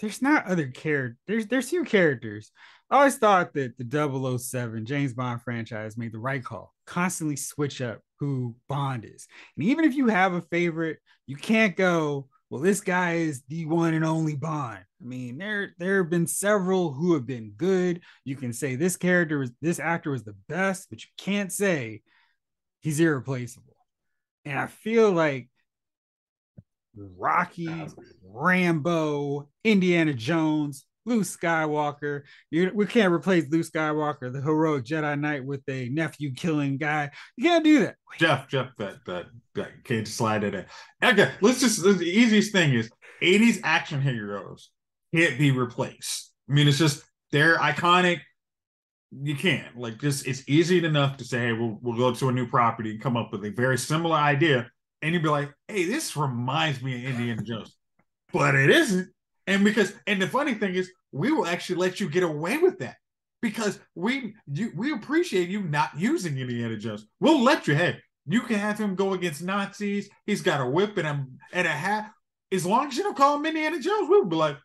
there's 0.00 0.20
not 0.20 0.46
other 0.46 0.66
characters. 0.68 1.18
There's 1.26 1.46
there's 1.46 1.70
few 1.70 1.84
characters. 1.84 2.50
I 2.90 2.98
always 2.98 3.16
thought 3.16 3.54
that 3.54 3.76
the 3.78 4.38
007 4.38 4.86
James 4.86 5.14
Bond 5.14 5.42
franchise 5.42 5.96
made 5.96 6.12
the 6.12 6.18
right 6.18 6.44
call. 6.44 6.72
Constantly 6.86 7.36
switch 7.36 7.80
up 7.80 8.00
who 8.18 8.54
Bond 8.68 9.04
is, 9.04 9.26
and 9.56 9.66
even 9.66 9.84
if 9.84 9.94
you 9.94 10.08
have 10.08 10.32
a 10.32 10.42
favorite, 10.42 10.98
you 11.26 11.36
can't 11.36 11.76
go. 11.76 12.28
Well, 12.48 12.62
this 12.62 12.80
guy 12.80 13.14
is 13.14 13.42
the 13.48 13.66
one 13.66 13.92
and 13.92 14.04
only 14.04 14.36
Bond. 14.36 14.78
I 14.78 15.04
mean, 15.04 15.36
there 15.38 15.72
there 15.78 16.02
have 16.02 16.10
been 16.10 16.26
several 16.26 16.92
who 16.92 17.14
have 17.14 17.26
been 17.26 17.52
good. 17.56 18.00
You 18.24 18.36
can 18.36 18.52
say 18.52 18.76
this 18.76 18.96
character 18.96 19.38
was 19.38 19.50
this 19.60 19.80
actor 19.80 20.12
was 20.12 20.24
the 20.24 20.36
best, 20.48 20.88
but 20.88 21.02
you 21.02 21.08
can't 21.18 21.52
say 21.52 22.02
he's 22.80 23.00
irreplaceable. 23.00 23.76
And 24.44 24.58
I 24.58 24.68
feel 24.68 25.10
like 25.10 25.50
Rocky, 26.96 27.68
Rambo, 28.22 29.48
Indiana 29.64 30.14
Jones, 30.14 30.86
Luke 31.06 31.24
Skywalker. 31.24 32.22
You, 32.50 32.70
we 32.74 32.86
can't 32.86 33.12
replace 33.12 33.50
Luke 33.50 33.66
Skywalker, 33.66 34.32
the 34.32 34.42
heroic 34.42 34.84
Jedi 34.84 35.18
Knight, 35.18 35.44
with 35.44 35.62
a 35.68 35.88
nephew 35.88 36.34
killing 36.34 36.76
guy. 36.76 37.10
You 37.36 37.44
can't 37.44 37.64
do 37.64 37.80
that. 37.80 37.96
Jeff, 38.18 38.48
Jeff, 38.48 38.76
that 38.78 39.04
that, 39.06 39.26
that 39.54 39.84
can't 39.84 40.06
slide 40.06 40.44
it 40.44 40.54
in. 40.54 40.66
Okay, 41.02 41.30
let's 41.40 41.60
just 41.60 41.82
the 41.82 42.02
easiest 42.02 42.52
thing 42.52 42.74
is 42.74 42.90
80s 43.22 43.60
action 43.64 44.02
heroes 44.02 44.70
can't 45.14 45.38
be 45.38 45.50
replaced. 45.50 46.32
I 46.50 46.52
mean, 46.52 46.68
it's 46.68 46.78
just 46.78 47.02
they're 47.32 47.56
iconic 47.56 48.20
you 49.22 49.36
can't 49.36 49.76
like 49.78 49.98
just 49.98 50.26
it's 50.26 50.42
easy 50.48 50.84
enough 50.84 51.16
to 51.16 51.24
say 51.24 51.38
hey 51.38 51.52
we'll, 51.52 51.78
we'll 51.80 51.96
go 51.96 52.12
to 52.12 52.28
a 52.28 52.32
new 52.32 52.46
property 52.46 52.90
and 52.90 53.00
come 53.00 53.16
up 53.16 53.32
with 53.32 53.44
a 53.44 53.50
very 53.50 53.78
similar 53.78 54.16
idea 54.16 54.68
and 55.02 55.14
you'd 55.14 55.22
be 55.22 55.28
like 55.28 55.52
hey 55.68 55.84
this 55.84 56.16
reminds 56.16 56.82
me 56.82 56.96
of 56.96 57.10
indiana 57.12 57.42
jones 57.42 57.76
but 58.32 58.54
it 58.54 58.70
isn't 58.70 59.08
and 59.46 59.64
because 59.64 59.92
and 60.06 60.20
the 60.20 60.28
funny 60.28 60.54
thing 60.54 60.74
is 60.74 60.90
we 61.12 61.32
will 61.32 61.46
actually 61.46 61.76
let 61.76 62.00
you 62.00 62.08
get 62.08 62.22
away 62.22 62.58
with 62.58 62.78
that 62.78 62.96
because 63.42 63.78
we 63.94 64.34
you 64.52 64.72
we 64.76 64.92
appreciate 64.92 65.48
you 65.48 65.62
not 65.62 65.90
using 65.96 66.38
indiana 66.38 66.76
jones 66.76 67.06
we'll 67.20 67.42
let 67.42 67.66
you 67.66 67.74
hey 67.74 67.98
you 68.26 68.40
can 68.40 68.58
have 68.58 68.78
him 68.78 68.94
go 68.94 69.12
against 69.12 69.42
nazis 69.42 70.08
he's 70.26 70.42
got 70.42 70.60
a 70.60 70.68
whip 70.68 70.96
and 70.96 71.06
a 71.06 71.26
and 71.52 71.66
a 71.66 71.70
hat 71.70 72.10
as 72.52 72.66
long 72.66 72.88
as 72.88 72.96
you 72.96 73.02
don't 73.02 73.16
call 73.16 73.36
him 73.36 73.46
indiana 73.46 73.78
jones 73.80 74.08
we'll 74.08 74.24
be 74.24 74.36
like 74.36 74.56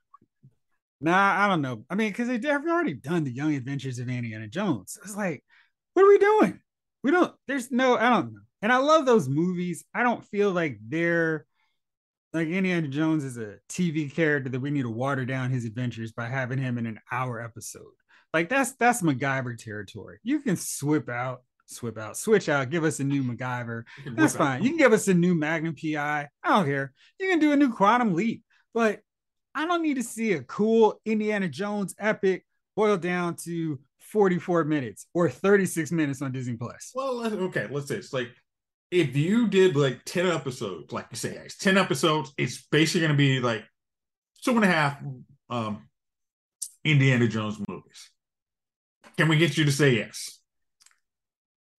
Nah, 1.02 1.44
I 1.44 1.48
don't 1.48 1.64
know. 1.64 1.84
I 1.90 1.96
mean, 1.96 2.12
because 2.12 2.28
they've 2.28 2.46
already 2.46 2.94
done 2.94 3.24
the 3.24 3.32
Young 3.34 3.56
Adventures 3.56 3.98
of 3.98 4.08
Indiana 4.08 4.48
Jones. 4.48 5.00
It's 5.04 5.16
like, 5.16 5.44
what 5.94 6.04
are 6.04 6.08
we 6.08 6.20
doing? 6.20 6.60
We 7.04 7.10
don't. 7.10 7.34
There's 7.48 7.72
no. 7.72 7.98
I 7.98 8.10
don't 8.10 8.34
know. 8.34 8.40
And 8.62 8.72
I 8.72 8.78
love 8.78 9.08
those 9.08 9.28
movies. 9.28 9.84
I 9.96 10.04
don't 10.04 10.24
feel 10.24 10.52
like 10.52 10.78
they're 10.88 11.48
like 12.34 12.48
Indiana 12.48 12.88
Jones 12.88 13.24
is 13.24 13.38
a 13.38 13.58
TV 13.70 14.14
character 14.14 14.50
that 14.50 14.60
we 14.60 14.72
need 14.72 14.84
to 14.84 14.90
water 14.90 15.26
down 15.26 15.50
his 15.50 15.66
adventures 15.66 16.12
by 16.12 16.28
having 16.28 16.58
him 16.58 16.78
in 16.78 16.86
an 16.86 17.00
hour 17.12 17.42
episode. 17.42 17.92
Like 18.34 18.50
that's 18.50 18.74
that's 18.74 19.02
MacGyver 19.02 19.58
territory. 19.58 20.20
You 20.24 20.40
can 20.40 20.56
swip 20.56 21.10
out, 21.10 21.42
swip 21.66 21.98
out, 21.98 22.16
switch 22.16 22.48
out, 22.48 22.70
give 22.70 22.84
us 22.84 23.00
a 23.00 23.04
new 23.04 23.24
MacGyver. 23.24 23.84
That's 24.16 24.36
fine. 24.36 24.60
Out. 24.60 24.64
You 24.64 24.70
can 24.70 24.78
give 24.78 24.94
us 24.94 25.08
a 25.08 25.14
new 25.14 25.36
Magnum 25.36 25.76
PI. 25.76 26.30
I 26.44 26.50
don't 26.50 26.66
care. 26.66 26.94
You 27.20 27.30
can 27.30 27.40
do 27.40 27.52
a 27.52 27.58
new 27.58 27.74
Quantum 27.74 28.14
Leap. 28.14 28.44
But 28.74 29.02
I 29.54 29.66
don't 29.66 29.82
need 29.82 29.96
to 29.96 30.04
see 30.04 30.34
a 30.34 30.44
cool 30.44 31.02
Indiana 31.06 31.50
Jones 31.50 31.94
epic 32.00 32.46
boiled 32.76 33.02
down 33.02 33.36
to 33.44 33.80
44 34.00 34.64
minutes 34.66 35.08
or 35.14 35.30
36 35.30 35.92
minutes 35.92 36.22
on 36.22 36.32
Disney 36.32 36.56
Plus. 36.56 36.92
Well, 36.96 37.26
okay, 37.26 37.68
let's 37.70 37.88
say 37.88 37.96
it's 37.96 38.14
like 38.14 38.30
if 38.92 39.16
you 39.16 39.48
did 39.48 39.76
like 39.76 40.02
10 40.06 40.28
episodes, 40.28 40.92
like 40.92 41.08
you 41.12 41.18
say, 41.18 41.30
it's 41.30 41.58
10 41.58 41.78
episodes, 41.78 42.34
it's 42.38 42.66
basically 42.68 43.02
going 43.02 43.14
to 43.14 43.18
be 43.18 43.40
like 43.40 43.64
two 44.44 44.52
and 44.52 44.64
a 44.64 44.68
half 44.68 45.02
um, 45.50 45.88
Indiana 46.84 47.28
Jones 47.28 47.58
movies. 47.68 48.12
Can 49.18 49.30
we 49.30 49.38
get 49.38 49.58
you 49.58 49.66
to 49.66 49.72
say 49.72 49.96
yes? 49.96 50.40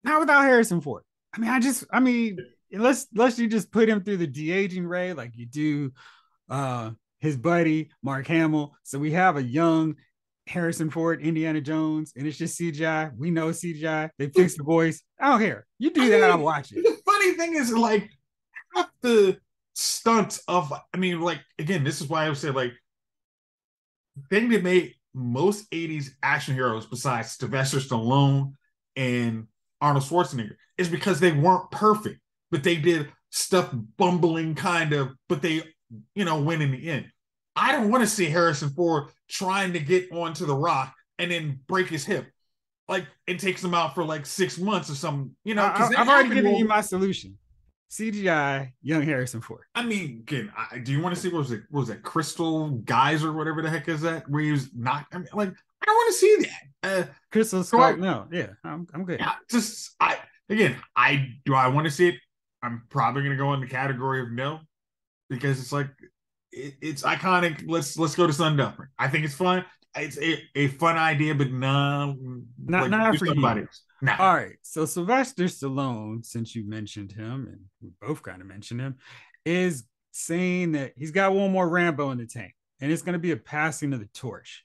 Not 0.02 0.20
without 0.20 0.42
Harrison 0.42 0.80
Ford. 0.80 1.02
I 1.34 1.38
mean, 1.38 1.50
I 1.50 1.60
just, 1.60 1.84
I 1.92 2.00
mean, 2.00 2.38
unless 2.72 3.06
unless 3.12 3.38
you 3.38 3.48
just 3.48 3.70
put 3.70 3.88
him 3.88 4.02
through 4.02 4.16
the 4.16 4.26
de 4.26 4.50
aging 4.50 4.86
ray 4.86 5.12
like 5.12 5.36
you 5.36 5.46
do 5.46 5.92
uh 6.48 6.90
his 7.20 7.36
buddy 7.36 7.90
Mark 8.02 8.26
Hamill. 8.26 8.74
So 8.82 8.98
we 8.98 9.12
have 9.12 9.36
a 9.36 9.42
young 9.42 9.96
Harrison 10.46 10.90
Ford, 10.90 11.22
Indiana 11.22 11.60
Jones, 11.60 12.12
and 12.16 12.26
it's 12.26 12.36
just 12.36 12.58
CGI. 12.58 13.16
We 13.16 13.30
know 13.30 13.48
CGI. 13.50 14.10
They 14.18 14.28
fix 14.28 14.56
the 14.56 14.64
voice. 14.64 15.02
I 15.20 15.30
don't 15.30 15.40
care. 15.40 15.66
You 15.78 15.90
do 15.90 16.10
that, 16.10 16.30
I'll 16.30 16.38
watch 16.38 16.72
it. 16.72 16.82
The 16.82 17.01
funny 17.22 17.36
thing 17.36 17.54
is, 17.54 17.72
like, 17.72 18.10
half 18.74 18.90
the 19.02 19.38
stunts 19.74 20.42
of, 20.48 20.72
I 20.92 20.96
mean, 20.96 21.20
like, 21.20 21.40
again, 21.58 21.84
this 21.84 22.00
is 22.00 22.08
why 22.08 22.24
I 22.24 22.28
would 22.28 22.38
say, 22.38 22.50
like, 22.50 22.72
thing 24.30 24.48
that 24.50 24.62
made 24.62 24.94
most 25.14 25.70
80s 25.70 26.10
action 26.22 26.54
heroes 26.54 26.86
besides 26.86 27.32
Sylvester 27.32 27.78
Stallone 27.78 28.54
and 28.96 29.46
Arnold 29.80 30.04
Schwarzenegger 30.04 30.56
is 30.78 30.88
because 30.88 31.20
they 31.20 31.32
weren't 31.32 31.70
perfect, 31.70 32.20
but 32.50 32.62
they 32.62 32.76
did 32.76 33.10
stuff 33.30 33.70
bumbling 33.96 34.54
kind 34.54 34.92
of, 34.92 35.10
but 35.28 35.42
they 35.42 35.62
you 36.14 36.24
know, 36.24 36.40
win 36.40 36.62
in 36.62 36.72
the 36.72 36.88
end. 36.88 37.06
I 37.56 37.72
don't 37.72 37.90
want 37.90 38.02
to 38.02 38.08
see 38.08 38.26
Harrison 38.26 38.70
Ford 38.70 39.10
trying 39.28 39.72
to 39.74 39.78
get 39.78 40.10
onto 40.12 40.46
the 40.46 40.54
rock 40.54 40.94
and 41.18 41.30
then 41.30 41.60
break 41.66 41.88
his 41.88 42.04
hip. 42.04 42.26
Like 42.88 43.06
it 43.26 43.38
takes 43.38 43.62
them 43.62 43.74
out 43.74 43.94
for 43.94 44.04
like 44.04 44.26
six 44.26 44.58
months 44.58 44.90
or 44.90 44.94
something, 44.94 45.34
you 45.44 45.54
know. 45.54 45.64
I, 45.64 45.90
have 45.96 46.08
already 46.08 46.34
given 46.34 46.56
you 46.56 46.66
my 46.66 46.80
solution. 46.80 47.38
CGI, 47.90 48.72
young 48.80 49.02
Harrison 49.02 49.42
Ford. 49.42 49.64
I 49.74 49.84
mean, 49.84 50.24
again, 50.26 50.50
I, 50.56 50.78
do 50.78 50.92
you 50.92 51.02
want 51.02 51.14
to 51.14 51.20
see 51.20 51.28
what 51.28 51.40
was 51.40 51.52
it? 51.52 51.62
What 51.68 51.80
was 51.80 51.90
it 51.90 52.02
Crystal 52.02 52.70
Geyser, 52.70 53.32
whatever 53.32 53.60
the 53.60 53.68
heck 53.68 53.86
is 53.88 54.00
that? 54.00 54.28
Where 54.30 54.42
he 54.42 54.50
was 54.50 54.70
not. 54.74 55.06
I 55.12 55.18
mean, 55.18 55.28
like, 55.34 55.50
I 55.50 55.84
don't 55.84 55.94
want 55.94 56.08
to 56.08 56.18
see 56.18 56.36
that. 56.40 56.90
Uh, 56.90 57.04
Crystal 57.30 57.62
Skull. 57.62 57.96
No, 57.98 58.26
yeah, 58.32 58.48
I'm, 58.64 58.86
I'm 58.94 59.04
good. 59.04 59.22
Just 59.50 59.94
I 60.00 60.16
again, 60.48 60.76
I 60.96 61.28
do. 61.44 61.54
I 61.54 61.68
want 61.68 61.84
to 61.84 61.90
see 61.90 62.08
it. 62.08 62.14
I'm 62.62 62.82
probably 62.88 63.22
going 63.22 63.36
to 63.36 63.42
go 63.42 63.52
in 63.54 63.60
the 63.60 63.66
category 63.66 64.22
of 64.22 64.30
no 64.32 64.60
because 65.28 65.60
it's 65.60 65.72
like 65.72 65.88
it, 66.50 66.74
it's 66.80 67.02
iconic. 67.02 67.64
Let's 67.66 67.98
let's 67.98 68.14
go 68.14 68.26
to 68.26 68.32
Sundowner. 68.32 68.90
I 68.98 69.08
think 69.08 69.26
it's 69.26 69.34
fun. 69.34 69.66
It's 69.96 70.18
a, 70.18 70.42
a 70.54 70.68
fun 70.68 70.96
idea, 70.96 71.34
but 71.34 71.50
no, 71.50 72.16
not 72.64 72.82
like, 72.82 72.90
not 72.90 73.16
for 73.16 73.26
somebody 73.26 73.62
you. 73.62 73.68
Nah. 74.00 74.16
All 74.18 74.34
right. 74.34 74.56
So 74.62 74.84
Sylvester 74.84 75.44
Stallone, 75.44 76.24
since 76.24 76.56
you 76.56 76.68
mentioned 76.68 77.12
him, 77.12 77.46
and 77.46 77.60
we 77.80 77.90
both 78.00 78.22
kind 78.22 78.40
of 78.40 78.48
mentioned 78.48 78.80
him, 78.80 78.96
is 79.44 79.84
saying 80.10 80.72
that 80.72 80.92
he's 80.96 81.10
got 81.10 81.34
one 81.34 81.52
more 81.52 81.68
Rambo 81.68 82.10
in 82.10 82.18
the 82.18 82.26
tank, 82.26 82.54
and 82.80 82.90
it's 82.90 83.02
going 83.02 83.12
to 83.12 83.18
be 83.18 83.30
a 83.30 83.36
passing 83.36 83.92
of 83.92 84.00
the 84.00 84.06
torch. 84.06 84.64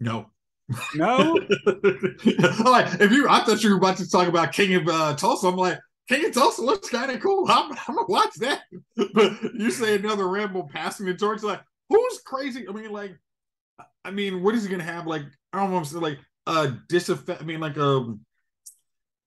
No. 0.00 0.30
No. 0.94 1.34
like 1.66 3.00
if 3.00 3.12
you, 3.12 3.28
I 3.28 3.44
thought 3.44 3.62
you 3.62 3.70
were 3.70 3.76
about 3.76 3.98
to 3.98 4.10
talk 4.10 4.26
about 4.26 4.52
King 4.52 4.74
of 4.74 4.88
uh, 4.88 5.14
Tulsa. 5.14 5.46
I'm 5.46 5.56
like, 5.56 5.78
King 6.08 6.26
of 6.26 6.32
Tulsa 6.32 6.62
looks 6.62 6.88
kind 6.88 7.12
of 7.12 7.20
cool. 7.20 7.46
I'm, 7.48 7.70
I'm, 7.70 7.94
gonna 7.94 8.06
watch 8.08 8.34
that. 8.36 8.62
But 9.14 9.32
you 9.54 9.70
say 9.70 9.96
another 9.96 10.28
Rambo 10.28 10.68
passing 10.72 11.06
the 11.06 11.14
torch, 11.14 11.42
like 11.42 11.60
who's 11.88 12.20
crazy? 12.24 12.66
I 12.68 12.72
mean, 12.72 12.90
like, 12.90 13.16
I 14.04 14.10
mean, 14.10 14.42
what 14.42 14.54
is 14.54 14.64
he 14.64 14.70
gonna 14.70 14.84
have? 14.84 15.06
Like, 15.06 15.22
I 15.52 15.66
don't 15.66 15.84
say 15.84 15.98
like 15.98 16.18
a 16.46 16.74
disaffect. 16.88 17.42
I 17.42 17.44
mean, 17.44 17.60
like 17.60 17.76
a 17.76 18.14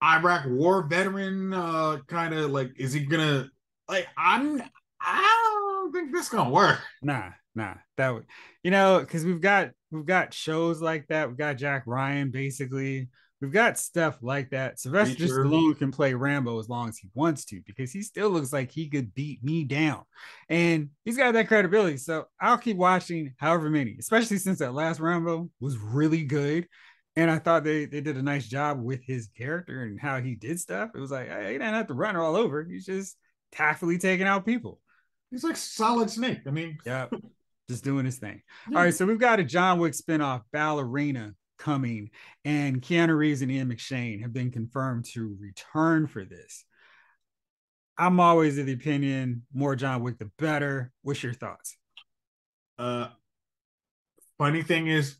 Iraq 0.03 0.45
war 0.47 0.83
veteran 0.83 1.53
uh 1.53 1.97
kind 2.07 2.33
of 2.33 2.51
like 2.51 2.71
is 2.77 2.93
he 2.93 3.01
gonna 3.01 3.49
like 3.89 4.07
I'm 4.17 4.61
I 5.01 5.79
don't 5.81 5.91
think 5.91 6.13
this 6.13 6.29
gonna 6.29 6.49
work. 6.49 6.79
Nah, 7.01 7.31
nah. 7.55 7.75
That 7.97 8.13
would 8.13 8.25
you 8.63 8.71
know, 8.71 8.99
because 8.99 9.25
we've 9.25 9.41
got 9.41 9.71
we've 9.91 10.05
got 10.05 10.33
shows 10.33 10.81
like 10.81 11.07
that. 11.07 11.27
We've 11.27 11.37
got 11.37 11.57
Jack 11.57 11.83
Ryan 11.85 12.31
basically. 12.31 13.09
We've 13.41 13.51
got 13.51 13.77
stuff 13.77 14.17
like 14.21 14.49
that. 14.49 14.79
Sylvester 14.79 15.15
Feature. 15.15 15.45
Stallone 15.45 15.77
can 15.77 15.91
play 15.91 16.13
Rambo 16.13 16.59
as 16.59 16.67
long 16.67 16.89
as 16.89 16.97
he 16.97 17.09
wants 17.13 17.45
to 17.45 17.61
because 17.65 17.91
he 17.91 18.01
still 18.01 18.29
looks 18.29 18.51
like 18.51 18.69
he 18.71 18.89
could 18.89 19.13
beat 19.15 19.43
me 19.43 19.63
down. 19.63 20.03
And 20.49 20.89
he's 21.05 21.17
got 21.17 21.33
that 21.33 21.47
credibility. 21.47 21.97
So 21.97 22.25
I'll 22.39 22.57
keep 22.57 22.75
watching 22.75 23.33
however 23.37 23.69
many, 23.69 23.95
especially 23.99 24.37
since 24.37 24.59
that 24.59 24.73
last 24.73 24.99
Rambo 24.99 25.49
was 25.61 25.77
really 25.77 26.25
good. 26.25 26.67
And 27.15 27.31
I 27.31 27.39
thought 27.39 27.63
they, 27.63 27.85
they 27.85 28.01
did 28.01 28.17
a 28.17 28.21
nice 28.21 28.47
job 28.47 28.81
with 28.81 29.03
his 29.03 29.29
character 29.37 29.83
and 29.83 29.99
how 29.99 30.19
he 30.19 30.35
did 30.35 30.59
stuff. 30.59 30.91
It 30.93 30.99
was 30.99 31.11
like, 31.11 31.29
hey, 31.29 31.47
he 31.47 31.53
didn't 31.53 31.73
have 31.73 31.87
to 31.87 31.93
run 31.93 32.15
all 32.15 32.35
over. 32.35 32.63
He's 32.63 32.85
just 32.85 33.17
tactfully 33.51 33.97
taking 33.97 34.27
out 34.27 34.45
people. 34.45 34.79
He's 35.31 35.43
like 35.43 35.57
solid 35.57 36.09
snake. 36.09 36.39
I 36.45 36.51
mean, 36.51 36.77
Yeah. 36.85 37.07
just 37.69 37.83
doing 37.83 38.03
his 38.05 38.17
thing. 38.17 38.41
Yeah. 38.69 38.77
All 38.77 38.83
right. 38.83 38.93
So 38.93 39.05
we've 39.05 39.19
got 39.19 39.39
a 39.39 39.43
John 39.43 39.79
Wick 39.79 39.93
spinoff, 39.93 40.41
Ballerina, 40.51 41.35
coming, 41.59 42.09
and 42.45 42.81
Keanu 42.81 43.15
Reeves 43.17 43.41
and 43.43 43.51
Ian 43.51 43.69
McShane 43.71 44.21
have 44.23 44.33
been 44.33 44.49
confirmed 44.51 45.05
to 45.13 45.37
return 45.39 46.07
for 46.07 46.25
this. 46.25 46.65
I'm 47.97 48.19
always 48.19 48.57
of 48.57 48.65
the 48.65 48.73
opinion 48.73 49.43
more 49.53 49.75
John 49.75 50.01
Wick, 50.01 50.17
the 50.17 50.31
better. 50.39 50.91
What's 51.03 51.21
your 51.21 51.33
thoughts? 51.33 51.75
uh 52.77 53.09
funny 54.37 54.63
thing 54.63 54.87
is 54.87 55.17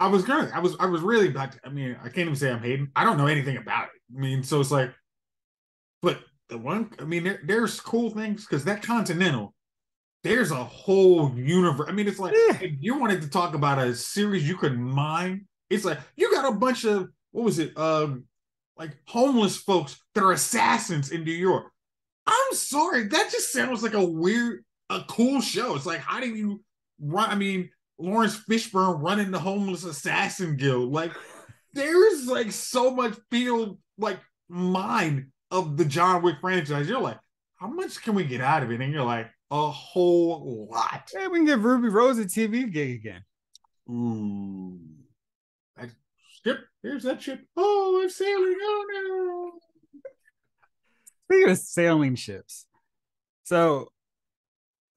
I 0.00 0.08
was 0.08 0.24
gonna 0.24 0.50
I 0.54 0.58
was 0.60 0.76
I 0.80 0.86
was 0.86 1.02
really 1.02 1.28
about 1.28 1.52
to, 1.52 1.60
I 1.64 1.68
mean, 1.68 1.96
I 2.00 2.04
can't 2.04 2.18
even 2.18 2.36
say 2.36 2.50
I'm 2.50 2.60
hating. 2.60 2.88
I 2.96 3.04
don't 3.04 3.18
know 3.18 3.26
anything 3.26 3.56
about 3.56 3.84
it. 3.86 4.16
I 4.16 4.20
mean, 4.20 4.42
so 4.42 4.60
it's 4.60 4.70
like 4.70 4.92
but 6.02 6.20
the 6.48 6.58
one 6.58 6.90
I 6.98 7.04
mean 7.04 7.24
there, 7.24 7.40
there's 7.44 7.80
cool 7.80 8.10
things 8.10 8.46
because 8.46 8.64
that 8.64 8.82
Continental, 8.82 9.54
there's 10.24 10.50
a 10.50 10.64
whole 10.64 11.34
universe. 11.36 11.86
I 11.88 11.92
mean, 11.92 12.08
it's 12.08 12.18
like 12.18 12.34
Yeah. 12.34 12.58
if 12.60 12.72
you 12.80 12.98
wanted 12.98 13.22
to 13.22 13.28
talk 13.28 13.54
about 13.54 13.78
a 13.78 13.94
series 13.94 14.48
you 14.48 14.56
could 14.56 14.78
mine, 14.78 15.46
it's 15.74 15.84
like 15.84 15.98
you 16.16 16.30
got 16.32 16.52
a 16.52 16.56
bunch 16.56 16.84
of 16.84 17.08
what 17.32 17.44
was 17.44 17.58
it? 17.58 17.76
Um 17.76 18.24
like 18.76 18.96
homeless 19.06 19.56
folks 19.56 20.00
that 20.14 20.24
are 20.24 20.32
assassins 20.32 21.10
in 21.10 21.24
New 21.24 21.32
York. 21.32 21.66
I'm 22.26 22.54
sorry, 22.54 23.04
that 23.04 23.30
just 23.30 23.52
sounds 23.52 23.82
like 23.82 23.94
a 23.94 24.04
weird, 24.04 24.64
a 24.90 25.02
cool 25.08 25.40
show. 25.40 25.74
It's 25.76 25.86
like, 25.86 26.00
how 26.00 26.20
do 26.20 26.28
you 26.28 26.62
run? 26.98 27.30
I 27.30 27.34
mean, 27.34 27.70
Laurence 27.98 28.38
Fishburne 28.48 29.02
running 29.02 29.30
the 29.30 29.38
homeless 29.38 29.84
assassin 29.84 30.56
guild. 30.56 30.92
Like, 30.92 31.12
there's 31.74 32.26
like 32.26 32.50
so 32.50 32.90
much 32.90 33.14
field, 33.30 33.78
like 33.98 34.18
mind 34.48 35.26
of 35.50 35.76
the 35.76 35.84
John 35.84 36.22
Wick 36.22 36.36
franchise. 36.40 36.88
You're 36.88 37.00
like, 37.00 37.18
how 37.56 37.68
much 37.68 38.02
can 38.02 38.14
we 38.14 38.24
get 38.24 38.40
out 38.40 38.62
of 38.62 38.70
it? 38.70 38.80
And 38.80 38.92
you're 38.92 39.04
like, 39.04 39.30
a 39.50 39.70
whole 39.70 40.68
lot. 40.70 41.08
Hey, 41.12 41.28
we 41.28 41.38
can 41.38 41.46
give 41.46 41.64
Ruby 41.64 41.88
Rose 41.88 42.18
a 42.18 42.24
TV 42.24 42.72
gig 42.72 42.96
again. 42.96 43.22
Ooh. 43.88 44.80
Ship, 46.44 46.58
there's 46.82 47.04
that 47.04 47.22
ship. 47.22 47.40
Oh, 47.56 48.00
I'm 48.02 48.10
sailing. 48.10 48.56
Oh 48.60 48.84
no. 48.92 49.52
Speaking 51.24 51.50
of 51.50 51.58
sailing 51.58 52.14
ships, 52.16 52.66
so 53.44 53.88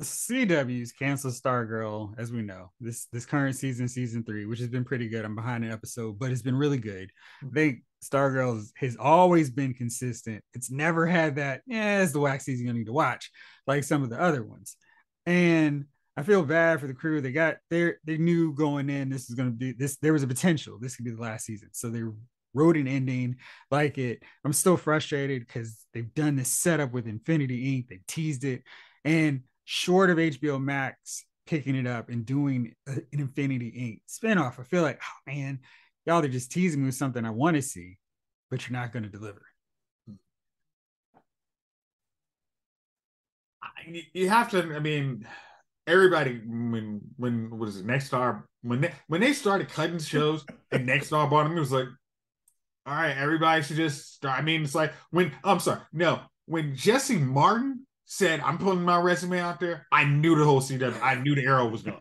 CW's 0.03 0.91
canceled 0.91 1.33
Stargirl, 1.33 2.13
as 2.19 2.31
we 2.31 2.41
know. 2.41 2.71
This 2.79 3.07
this 3.12 3.25
current 3.25 3.55
season, 3.55 3.88
season 3.88 4.23
three, 4.23 4.45
which 4.45 4.60
has 4.60 4.67
been 4.67 4.83
pretty 4.83 5.07
good. 5.07 5.25
I'm 5.25 5.36
behind 5.36 5.63
an 5.63 5.71
episode, 5.71 6.19
but 6.19 6.31
it's 6.31 6.41
been 6.41 6.55
really 6.55 6.77
good. 6.77 7.12
I 7.43 7.49
think 7.53 7.79
Stargirl 8.03 8.63
has 8.77 8.97
always 8.97 9.49
been 9.49 9.73
consistent. 9.73 10.43
It's 10.53 10.69
never 10.69 11.07
had 11.07 11.38
that, 11.38 11.62
yeah, 11.65 12.01
it's 12.01 12.12
the 12.12 12.19
wax 12.19 12.45
season 12.45 12.67
you 12.67 12.73
need 12.73 12.86
to 12.86 12.93
watch, 12.93 13.31
like 13.65 13.83
some 13.83 14.03
of 14.03 14.10
the 14.10 14.21
other 14.21 14.43
ones. 14.43 14.77
And 15.25 15.86
I 16.17 16.23
feel 16.23 16.43
bad 16.43 16.82
for 16.82 16.88
the 16.88 16.95
crew. 16.95 17.21
They 17.21 17.32
got 17.32 17.58
there, 17.69 17.99
they 18.03 18.17
knew 18.17 18.51
going 18.53 18.89
in 18.89 19.10
this 19.10 19.30
is 19.30 19.36
gonna 19.36 19.51
be 19.51 19.71
this, 19.71 19.97
there 19.97 20.13
was 20.13 20.23
a 20.23 20.27
potential. 20.27 20.80
This 20.82 20.95
could 20.95 21.06
be 21.06 21.12
the 21.12 21.21
last 21.21 21.45
season. 21.45 21.69
So 21.73 21.89
they 21.89 22.03
wrote 22.56 22.75
an 22.75 22.88
ending 22.88 23.38
like 23.69 23.99
it. 23.99 24.23
I'm 24.43 24.53
still 24.53 24.77
frustrated 24.77 25.45
because 25.45 25.86
they've 25.93 26.13
done 26.15 26.36
this 26.36 26.49
setup 26.49 26.91
with 26.91 27.08
Infinity 27.08 27.77
Inc. 27.77 27.88
They 27.88 28.01
teased 28.08 28.43
it, 28.43 28.63
and 29.06 29.41
short 29.65 30.10
of 30.10 30.17
HBO 30.17 30.62
Max 30.62 31.23
picking 31.45 31.75
it 31.75 31.88
up 31.88 32.10
and 32.10 32.25
doing 32.25 32.73
an 32.88 33.06
Infinity 33.12 33.71
Inc. 33.71 34.01
spinoff, 34.10 34.60
I 34.60 34.63
feel 34.63 34.82
like, 34.82 34.99
oh 35.01 35.32
man, 35.32 35.60
y'all 36.06 36.23
are 36.23 36.27
just 36.27 36.51
teasing 36.51 36.82
me 36.82 36.88
with 36.88 36.95
something 36.95 37.23
I 37.25 37.30
want 37.30 37.56
to 37.56 37.62
see, 37.62 37.97
but 38.49 38.67
you're 38.67 38.77
not 38.77 38.91
going 38.91 39.03
to 39.03 39.10
deliver. 39.10 39.41
Hmm. 40.08 40.13
You 44.13 44.30
have 44.30 44.49
to. 44.51 44.75
I 44.75 44.80
mean, 44.80 45.25
everybody 45.88 46.41
when 46.45 47.02
when 47.15 47.58
what 47.58 47.69
is 47.69 47.78
it? 47.78 47.88
Nexstar 47.88 48.43
when 48.62 48.82
they 48.82 48.93
when 49.08 49.21
they 49.21 49.34
started 49.34 49.69
cutting 49.69 50.00
shows 50.00 50.45
and 50.71 50.88
Nexstar 50.88 51.30
bought 51.30 51.43
them, 51.43 51.58
it 51.58 51.60
was 51.60 51.71
like, 51.71 51.88
all 52.86 52.95
right, 52.95 53.17
everybody 53.17 53.63
should 53.63 53.78
just 53.78 54.13
start. 54.13 54.38
I 54.38 54.41
mean, 54.41 54.63
it's 54.63 54.76
like 54.76 54.93
when 55.12 55.32
oh, 55.43 55.52
I'm 55.52 55.60
sorry, 55.60 55.80
no, 55.93 56.19
when 56.45 56.76
Jesse 56.76 57.17
Martin 57.17 57.86
said 58.06 58.39
I'm 58.41 58.58
putting 58.58 58.84
my 58.84 59.00
resume 59.00 59.39
out 59.39 59.60
there, 59.60 59.88
I 59.91 60.04
knew 60.04 60.36
the 60.36 60.43
whole 60.43 60.62
CW. 60.62 61.02
I 61.02 61.15
knew 61.15 61.36
the 61.36 61.45
arrow 61.45 61.67
was 61.67 61.84
going. 61.84 62.00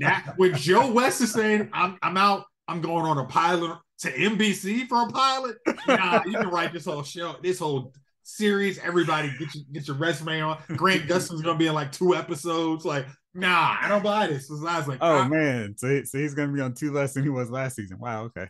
That, 0.00 0.34
when 0.36 0.54
Joe 0.54 0.90
West 0.90 1.20
is 1.20 1.32
saying 1.32 1.68
I'm 1.72 1.98
I'm 2.02 2.16
out, 2.16 2.44
I'm 2.68 2.80
going 2.80 3.04
on 3.04 3.18
a 3.18 3.24
pilot 3.24 3.78
to 4.00 4.12
NBC 4.12 4.86
for 4.88 5.02
a 5.02 5.06
pilot. 5.08 5.56
Nah, 5.86 6.22
you 6.24 6.32
can 6.32 6.48
write 6.48 6.72
this 6.72 6.86
whole 6.86 7.02
show, 7.02 7.36
this 7.42 7.58
whole 7.58 7.92
series. 8.36 8.78
Everybody 8.78 9.32
get 9.38 9.54
your 9.54 9.64
get 9.72 9.88
your 9.88 9.96
resume 9.96 10.40
on. 10.40 10.58
Grant 10.76 11.06
Gustin's 11.06 11.42
gonna 11.42 11.58
be 11.58 11.66
in 11.66 11.74
like 11.74 11.92
two 11.92 12.14
episodes. 12.14 12.84
Like, 12.84 13.06
nah, 13.34 13.76
I 13.80 13.88
don't 13.88 14.02
buy 14.02 14.26
this. 14.26 14.48
So 14.48 14.54
I 14.66 14.78
was 14.78 14.88
like, 14.88 14.98
Oh 15.00 15.18
ah. 15.18 15.28
man, 15.28 15.74
so, 15.76 16.02
so 16.04 16.18
he's 16.18 16.34
to 16.34 16.48
be 16.48 16.60
on 16.60 16.74
two 16.74 16.92
less 16.92 17.14
than 17.14 17.22
he 17.22 17.28
was 17.28 17.50
last 17.50 17.76
season. 17.76 17.98
Wow, 17.98 18.24
okay. 18.24 18.48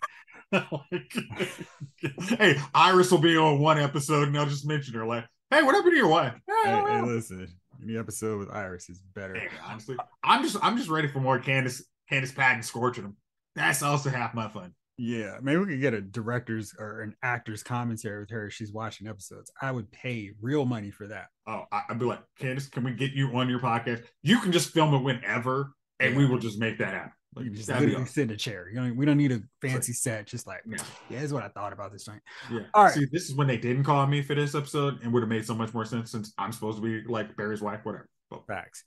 hey, 2.39 2.61
Iris 2.75 3.11
will 3.11 3.19
be 3.19 3.37
on 3.37 3.61
one 3.61 3.79
episode, 3.79 4.29
and 4.29 4.37
I'll 4.37 4.47
just 4.47 4.67
mention 4.67 4.95
her. 4.95 5.07
Like, 5.07 5.25
hey, 5.51 5.63
what 5.63 5.75
happened 5.75 5.93
to 5.93 5.97
your 5.97 6.09
wife? 6.09 6.35
"Eh, 6.35 6.53
I 6.53 6.65
Hey, 6.67 6.93
hey, 6.93 7.03
listen, 7.03 7.49
any 7.83 7.97
episode 7.97 8.39
with 8.39 8.51
Iris 8.51 8.89
is 8.89 9.01
better. 9.15 9.35
Hey, 9.35 9.49
honestly, 9.65 9.97
I'm 10.25 10.43
just 10.43 10.57
I'm 10.63 10.77
just 10.77 10.89
ready 10.89 11.09
for 11.09 11.21
more 11.21 11.39
Candice 11.39 11.83
Candice 12.11 12.35
Patton 12.35 12.63
scorching 12.63 13.05
them. 13.05 13.17
That's 13.55 13.83
also 13.83 14.11
half 14.11 14.35
my 14.35 14.49
fun. 14.49 14.75
Yeah, 15.03 15.39
maybe 15.41 15.61
we 15.61 15.67
could 15.67 15.81
get 15.81 15.95
a 15.95 16.03
director's 16.03 16.75
or 16.79 17.01
an 17.01 17.15
actor's 17.23 17.63
commentary 17.63 18.21
with 18.21 18.29
her. 18.31 18.49
if 18.49 18.53
She's 18.53 18.71
watching 18.71 19.07
episodes. 19.09 19.51
I 19.63 19.73
would 19.73 19.91
pay 19.91 20.33
real 20.43 20.67
money 20.67 20.91
for 20.91 21.07
that. 21.07 21.29
Oh, 21.47 21.65
I, 21.73 21.85
I'd 21.89 21.99
be 21.99 22.05
like, 22.05 22.21
Candice, 22.39 22.71
can 22.71 22.85
we 22.85 22.93
get 22.93 23.13
you 23.13 23.35
on 23.35 23.49
your 23.49 23.61
podcast? 23.61 24.05
You 24.23 24.41
can 24.41 24.53
just 24.53 24.75
film 24.75 24.93
it 24.93 24.99
whenever, 25.03 25.73
and 26.01 26.15
we 26.19 26.27
will 26.27 26.39
just 26.39 26.59
make 26.61 26.77
that 26.81 26.93
happen. 26.93 27.13
You 27.35 27.41
Like, 27.41 27.47
can 27.47 27.55
just 27.55 27.69
literally 27.71 27.95
awesome. 27.95 28.07
sit 28.09 28.23
in 28.25 28.31
a 28.33 28.37
chair. 28.37 28.69
You 28.69 28.79
know, 28.83 28.93
we 28.93 29.07
don't 29.07 29.17
need 29.17 29.33
a 29.33 29.41
fancy 29.63 29.95
set. 29.95 30.27
Just 30.27 30.47
like, 30.47 30.61
Yeah. 30.67 30.77
yeah, 31.09 31.17
this 31.21 31.29
is 31.29 31.33
what 31.33 31.45
I 31.45 31.49
thought 31.49 31.73
about 31.73 31.93
this 31.93 32.05
joint. 32.05 32.21
Yeah. 32.53 32.61
All 32.75 32.85
right. 32.85 32.93
See, 32.93 33.07
this 33.11 33.31
is 33.31 33.35
when 33.35 33.47
they 33.47 33.57
didn't 33.57 33.85
call 33.85 34.07
me 34.07 34.21
for 34.21 34.35
this 34.35 34.55
episode, 34.55 35.01
and 35.03 35.15
would 35.15 35.23
have 35.23 35.31
made 35.31 35.47
so 35.47 35.55
much 35.55 35.73
more 35.73 35.87
sense 35.87 36.11
since 36.11 36.35
I'm 36.37 36.53
supposed 36.53 36.77
to 36.77 36.83
be 36.83 37.09
like 37.11 37.35
Barry's 37.39 37.63
wife, 37.63 37.81
whatever. 37.85 38.07
But 38.31 38.47
Facts. 38.47 38.85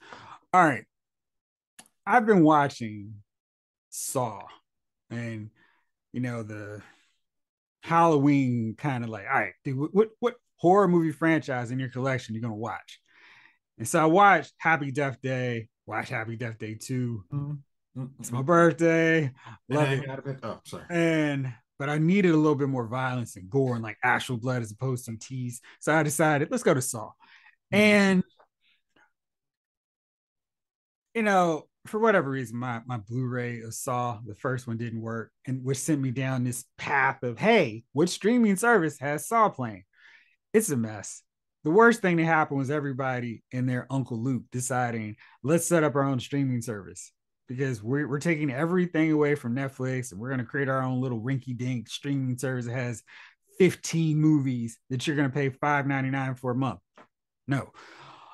All 0.54 0.63
right. 0.63 0.84
I've 2.06 2.28
been 2.28 2.43
watching 2.43 3.15
Saw 3.89 4.43
and 5.10 5.49
you 6.13 6.21
know 6.21 6.43
the 6.43 6.82
Halloween 7.82 8.76
kind 8.78 9.04
of 9.04 9.10
like, 9.10 9.26
all 9.28 9.39
right, 9.39 9.54
dude, 9.63 9.78
what, 9.78 9.91
what 9.93 10.10
what 10.19 10.36
horror 10.56 10.88
movie 10.88 11.12
franchise 11.12 11.71
in 11.71 11.80
your 11.80 11.89
collection 11.89 12.34
you're 12.34 12.41
gonna 12.41 12.56
watch? 12.56 12.99
And 13.78 13.88
so 13.88 14.02
I 14.02 14.06
watched 14.06 14.54
Happy 14.58 14.91
Death 14.91 15.19
Day, 15.21 15.67
watch 15.86 16.10
Happy 16.10 16.38
Death 16.38 16.58
Day 16.60 16.76
2. 16.76 17.23
It's 18.19 18.32
my 18.32 18.39
mm-hmm. 18.39 18.45
birthday. 18.45 19.32
Love 19.69 19.89
And 19.89 20.04
it. 20.04 20.10
I- 20.10 20.13
out 20.13 20.28
of. 20.28 20.39
Oh, 20.43 20.60
sorry. 20.65 20.86
And 20.89 21.54
but 21.80 21.89
I 21.89 21.97
needed 21.97 22.32
a 22.32 22.38
little 22.38 22.56
bit 22.56 22.69
more 22.69 22.88
violence 22.88 23.36
and 23.36 23.49
gore 23.49 23.73
and 23.73 23.84
like 23.84 23.97
actual 24.04 24.38
blood 24.38 24.62
as 24.62 24.71
opposed 24.71 25.04
to 25.04 25.12
some 25.12 25.17
tease. 25.17 25.60
So 25.80 25.93
I 25.93 26.04
decided 26.04 26.49
let's 26.52 26.63
go 26.63 26.73
to 26.73 26.82
Saw. 26.82 27.08
Mm-hmm. 27.08 27.76
And 27.76 28.23
you 31.13 31.23
know, 31.23 31.67
for 31.86 32.00
whatever 32.00 32.30
reason, 32.30 32.58
my 32.58 32.82
my 32.86 32.98
Blu-ray 32.98 33.62
of 33.62 33.74
Saw, 33.74 34.19
the 34.26 34.36
first 34.36 34.67
one 34.67 34.78
didn't 34.78 35.02
work, 35.02 35.32
and 35.46 35.63
which 35.63 35.78
sent 35.78 36.02
me 36.02 36.12
down 36.12 36.43
this 36.43 36.65
path 36.78 37.24
of 37.24 37.38
hey, 37.38 37.84
which 37.93 38.10
streaming 38.10 38.56
service 38.56 39.00
has 39.00 39.28
Saw 39.28 39.50
playing? 39.50 39.84
It's 40.54 40.69
a 40.69 40.78
mess. 40.78 41.24
The 41.63 41.72
worst 41.72 42.02
thing 42.02 42.17
that 42.17 42.26
happened 42.26 42.60
was 42.60 42.69
everybody 42.69 43.41
and 43.54 43.67
their 43.67 43.88
Uncle 43.89 44.22
Luke 44.22 44.43
deciding, 44.52 45.15
let's 45.43 45.65
set 45.65 45.84
up 45.84 45.96
our 45.96 46.04
own 46.04 46.19
streaming 46.19 46.62
service 46.62 47.12
because 47.48 47.82
we're, 47.82 48.08
we're 48.08 48.19
taking 48.19 48.52
everything 48.52 49.12
away 49.12 49.36
from 49.36 49.56
Netflix 49.56 50.12
and 50.12 50.19
we're 50.19 50.30
going 50.30 50.39
to 50.39 50.46
create 50.46 50.67
our 50.67 50.82
own 50.82 51.02
little 51.02 51.22
rinky 51.22 51.58
dink 51.58 51.88
streaming 51.88 52.38
service 52.38 52.65
that 52.65 52.74
has 52.74 53.02
15 53.60 54.19
movies 54.19 54.78
that 54.89 55.08
you're 55.08 55.15
going 55.15 55.30
to 55.30 55.34
pay 55.34 55.50
$5.99 55.50 56.38
for 56.38 56.52
a 56.52 56.56
month. 56.56 56.80
No. 57.48 57.72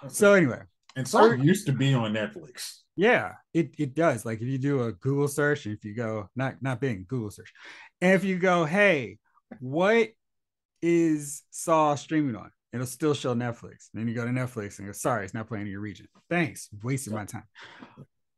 So, 0.08 0.34
anyway, 0.34 0.62
And 0.96 1.08
Saw 1.08 1.32
used 1.32 1.68
to 1.68 1.74
be 1.74 1.94
on 1.94 2.14
Netflix. 2.14 2.80
Yeah, 3.00 3.36
it, 3.54 3.76
it 3.78 3.96
does. 3.96 4.26
Like 4.26 4.42
if 4.42 4.48
you 4.48 4.58
do 4.58 4.84
a 4.84 4.92
Google 4.92 5.30
search, 5.30 5.66
if 5.66 5.86
you 5.86 5.96
go, 5.96 6.28
not 6.36 6.62
not 6.62 6.82
Bing, 6.82 7.06
Google 7.08 7.32
search, 7.32 7.54
and 8.02 8.14
if 8.14 8.26
you 8.26 8.38
go, 8.38 8.66
hey, 8.66 9.20
what 9.62 10.10
is 10.82 11.44
Saw 11.50 11.96
streaming 11.96 12.36
on? 12.36 12.52
It'll 12.74 12.86
still 12.86 13.14
show 13.14 13.34
Netflix. 13.34 13.88
And 13.94 14.02
then 14.02 14.10
you 14.10 14.14
go 14.14 14.26
to 14.26 14.32
Netflix 14.32 14.80
and 14.80 14.88
go, 14.90 14.92
sorry, 14.92 15.24
it's 15.24 15.34
not 15.34 15.48
playing 15.48 15.68
in 15.68 15.72
your 15.72 15.80
region. 15.80 16.08
Thanks. 16.30 16.68
Wasted 16.84 17.14
my 17.14 17.24
time. 17.24 17.46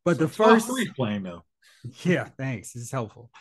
But 0.04 0.20
the 0.20 0.28
Saw 0.28 0.44
first 0.44 0.68
three 0.68 0.88
playing 0.94 1.24
though. 1.24 1.42
yeah, 2.04 2.28
thanks. 2.38 2.72
This 2.72 2.84
is 2.84 2.92
helpful. 2.92 3.32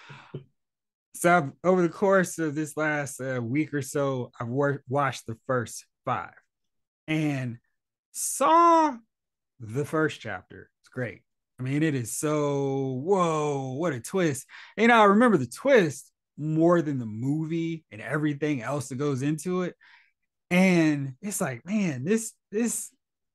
So 1.14 1.38
I've, 1.38 1.52
over 1.64 1.84
the 1.84 1.90
course 1.90 2.40
of 2.40 2.56
this 2.56 2.76
last 2.76 3.22
uh, 3.22 3.40
week 3.44 3.76
or 3.76 3.84
so, 3.84 4.32
I've 4.40 4.48
wor- 4.48 4.84
watched 4.90 5.28
the 5.28 5.38
first 5.46 5.86
five 6.04 6.34
and 7.08 7.60
saw 8.12 8.96
the 9.60 9.86
first 9.86 10.20
chapter. 10.20 10.70
Great. 10.92 11.22
I 11.60 11.64
mean, 11.64 11.84
it 11.84 11.96
is 11.96 12.18
so 12.18 13.02
whoa, 13.04 13.74
what 13.74 13.94
a 13.94 14.00
twist. 14.00 14.46
And 14.78 14.92
I 14.92 15.04
remember 15.04 15.38
the 15.38 15.48
twist 15.48 16.12
more 16.38 16.82
than 16.82 16.98
the 16.98 17.06
movie 17.06 17.86
and 17.92 18.02
everything 18.02 18.62
else 18.62 18.90
that 18.90 18.96
goes 18.96 19.22
into 19.22 19.64
it. 19.64 19.76
And 20.50 21.14
it's 21.22 21.40
like, 21.40 21.66
man, 21.66 22.04
this 22.04 22.34
this 22.52 22.92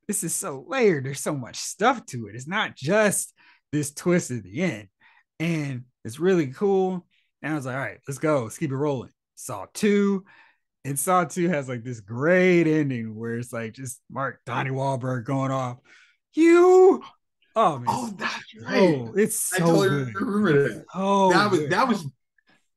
this 0.08 0.24
is 0.24 0.34
so 0.34 0.64
layered. 0.68 1.04
There's 1.04 1.20
so 1.20 1.34
much 1.34 1.56
stuff 1.56 2.04
to 2.06 2.26
it. 2.26 2.34
It's 2.34 2.46
not 2.46 2.76
just 2.76 3.32
this 3.72 3.92
twist 3.92 4.30
at 4.30 4.42
the 4.42 4.60
end. 4.62 4.88
And 5.40 5.84
it's 6.04 6.18
really 6.18 6.48
cool. 6.48 7.06
And 7.42 7.52
I 7.52 7.56
was 7.56 7.66
like, 7.66 7.74
all 7.74 7.80
right, 7.80 7.98
let's 8.06 8.18
go. 8.18 8.44
Let's 8.44 8.58
keep 8.58 8.70
it 8.70 8.76
rolling. 8.76 9.10
Saw 9.34 9.66
two. 9.72 10.24
And 10.86 10.96
Saw 10.96 11.24
2 11.24 11.48
has 11.48 11.68
like 11.68 11.82
this 11.82 11.98
great 11.98 12.68
ending 12.68 13.16
where 13.16 13.38
it's 13.38 13.52
like 13.52 13.72
just 13.72 14.00
Mark 14.08 14.38
Donnie 14.46 14.70
Wahlberg 14.70 15.24
going 15.24 15.50
off. 15.50 15.78
You 16.32 17.02
oh 17.56 17.78
man. 17.78 17.86
Oh, 17.88 18.14
that's 18.16 18.54
right. 18.62 18.78
Oh, 18.78 19.12
it's 19.16 19.36
so 19.36 19.56
I 19.56 19.60
totally 19.60 20.12
good. 20.12 20.14
remember 20.14 20.68
that. 20.68 20.84
Oh 20.94 21.32
that 21.32 21.50
was 21.50 21.60
good. 21.60 21.70
that 21.70 21.88
was 21.88 22.06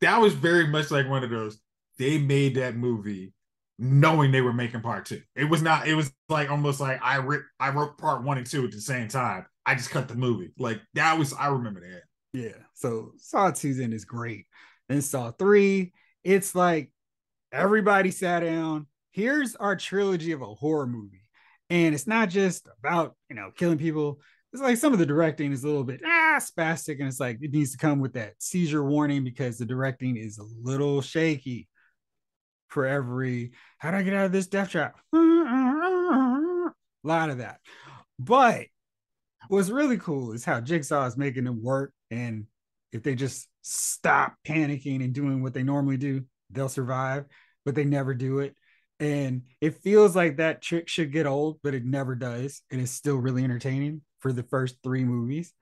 that 0.01 0.21
was 0.21 0.33
very 0.33 0.67
much 0.67 0.91
like 0.91 1.07
one 1.07 1.23
of 1.23 1.29
those. 1.29 1.59
They 1.97 2.17
made 2.17 2.55
that 2.55 2.75
movie 2.75 3.33
knowing 3.77 4.31
they 4.31 4.41
were 4.41 4.53
making 4.53 4.81
part 4.81 5.05
two. 5.05 5.21
It 5.35 5.45
was 5.45 5.61
not. 5.61 5.87
It 5.87 5.95
was 5.95 6.11
like 6.29 6.49
almost 6.49 6.79
like 6.79 6.99
I 7.03 7.19
wrote 7.19 7.43
I 7.59 7.69
wrote 7.69 7.97
part 7.97 8.23
one 8.23 8.37
and 8.37 8.47
two 8.47 8.65
at 8.65 8.71
the 8.71 8.81
same 8.81 9.07
time. 9.07 9.45
I 9.65 9.75
just 9.75 9.91
cut 9.91 10.07
the 10.07 10.15
movie. 10.15 10.51
Like 10.57 10.81
that 10.95 11.19
was. 11.19 11.33
I 11.33 11.47
remember 11.47 11.81
that. 11.81 12.01
Yeah. 12.33 12.57
So 12.73 13.13
Saw 13.17 13.51
2's 13.51 13.79
in 13.79 13.93
is 13.93 14.05
great. 14.05 14.45
Then 14.87 15.01
Saw 15.01 15.31
3, 15.31 15.91
it's 16.23 16.55
like 16.55 16.91
everybody 17.51 18.11
sat 18.11 18.41
down. 18.41 18.87
Here's 19.11 19.55
our 19.55 19.75
trilogy 19.75 20.31
of 20.31 20.41
a 20.41 20.45
horror 20.45 20.87
movie. 20.87 21.29
And 21.69 21.93
it's 21.93 22.07
not 22.07 22.29
just 22.29 22.67
about, 22.79 23.15
you 23.29 23.35
know, 23.35 23.51
killing 23.55 23.77
people. 23.77 24.19
It's 24.51 24.61
like 24.61 24.77
some 24.77 24.93
of 24.93 24.99
the 24.99 25.05
directing 25.05 25.51
is 25.51 25.63
a 25.63 25.67
little 25.67 25.83
bit 25.83 26.01
ah 26.03 26.39
spastic, 26.39 26.99
and 26.99 27.07
it's 27.07 27.19
like 27.19 27.37
it 27.41 27.51
needs 27.51 27.71
to 27.71 27.77
come 27.77 27.99
with 27.99 28.13
that 28.13 28.33
seizure 28.39 28.83
warning 28.83 29.23
because 29.23 29.57
the 29.57 29.65
directing 29.65 30.17
is 30.17 30.39
a 30.39 30.45
little 30.63 31.01
shaky 31.01 31.67
for 32.69 32.85
every 32.85 33.51
how 33.77 33.91
do 33.91 33.97
I 33.97 34.03
get 34.03 34.13
out 34.13 34.25
of 34.25 34.31
this 34.31 34.47
death 34.47 34.69
trap? 34.69 34.97
A 35.13 36.71
lot 37.03 37.29
of 37.29 37.39
that. 37.39 37.59
But 38.17 38.65
what's 39.47 39.69
really 39.69 39.97
cool 39.97 40.33
is 40.33 40.45
how 40.45 40.61
Jigsaw 40.61 41.05
is 41.05 41.17
making 41.17 41.45
them 41.45 41.63
work. 41.63 41.93
And 42.11 42.45
if 42.91 43.03
they 43.03 43.15
just 43.15 43.47
stop 43.61 44.35
panicking 44.45 45.03
and 45.03 45.13
doing 45.13 45.41
what 45.41 45.53
they 45.53 45.63
normally 45.63 45.97
do, 45.97 46.25
they'll 46.49 46.69
survive, 46.69 47.25
but 47.65 47.75
they 47.75 47.85
never 47.85 48.13
do 48.13 48.39
it. 48.39 48.55
And 48.99 49.43
it 49.61 49.81
feels 49.81 50.15
like 50.15 50.37
that 50.37 50.61
trick 50.61 50.89
should 50.89 51.13
get 51.13 51.25
old, 51.25 51.59
but 51.63 51.73
it 51.73 51.85
never 51.85 52.15
does. 52.15 52.61
And 52.69 52.81
it's 52.81 52.91
still 52.91 53.15
really 53.15 53.43
entertaining 53.43 54.01
for 54.19 54.31
the 54.33 54.43
first 54.43 54.75
three 54.83 55.03
movies. 55.03 55.53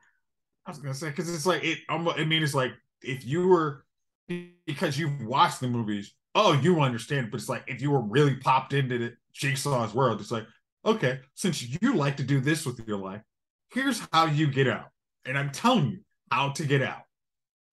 I 0.65 0.71
was 0.71 0.79
gonna 0.79 0.93
say 0.93 1.09
because 1.09 1.33
it's 1.33 1.45
like 1.45 1.63
it. 1.63 1.79
almo- 1.89 2.11
I 2.11 2.25
mean, 2.25 2.43
it's 2.43 2.53
like 2.53 2.73
if 3.01 3.25
you 3.25 3.47
were 3.47 3.85
because 4.65 4.97
you've 4.99 5.21
watched 5.23 5.59
the 5.61 5.67
movies. 5.67 6.13
Oh, 6.35 6.53
you 6.53 6.81
understand. 6.81 7.31
But 7.31 7.39
it's 7.39 7.49
like 7.49 7.63
if 7.67 7.81
you 7.81 7.91
were 7.91 8.01
really 8.01 8.35
popped 8.35 8.73
into 8.73 8.97
the 8.97 9.13
Jigsaw's 9.33 9.93
world, 9.93 10.19
it's 10.21 10.31
like 10.31 10.45
okay, 10.85 11.19
since 11.35 11.61
you 11.81 11.95
like 11.95 12.17
to 12.17 12.23
do 12.23 12.39
this 12.39 12.65
with 12.65 12.85
your 12.87 12.97
life, 12.97 13.21
here's 13.73 14.01
how 14.13 14.25
you 14.25 14.47
get 14.47 14.67
out. 14.67 14.89
And 15.25 15.37
I'm 15.37 15.51
telling 15.51 15.87
you 15.91 15.99
how 16.31 16.49
to 16.51 16.65
get 16.65 16.81
out. 16.81 17.01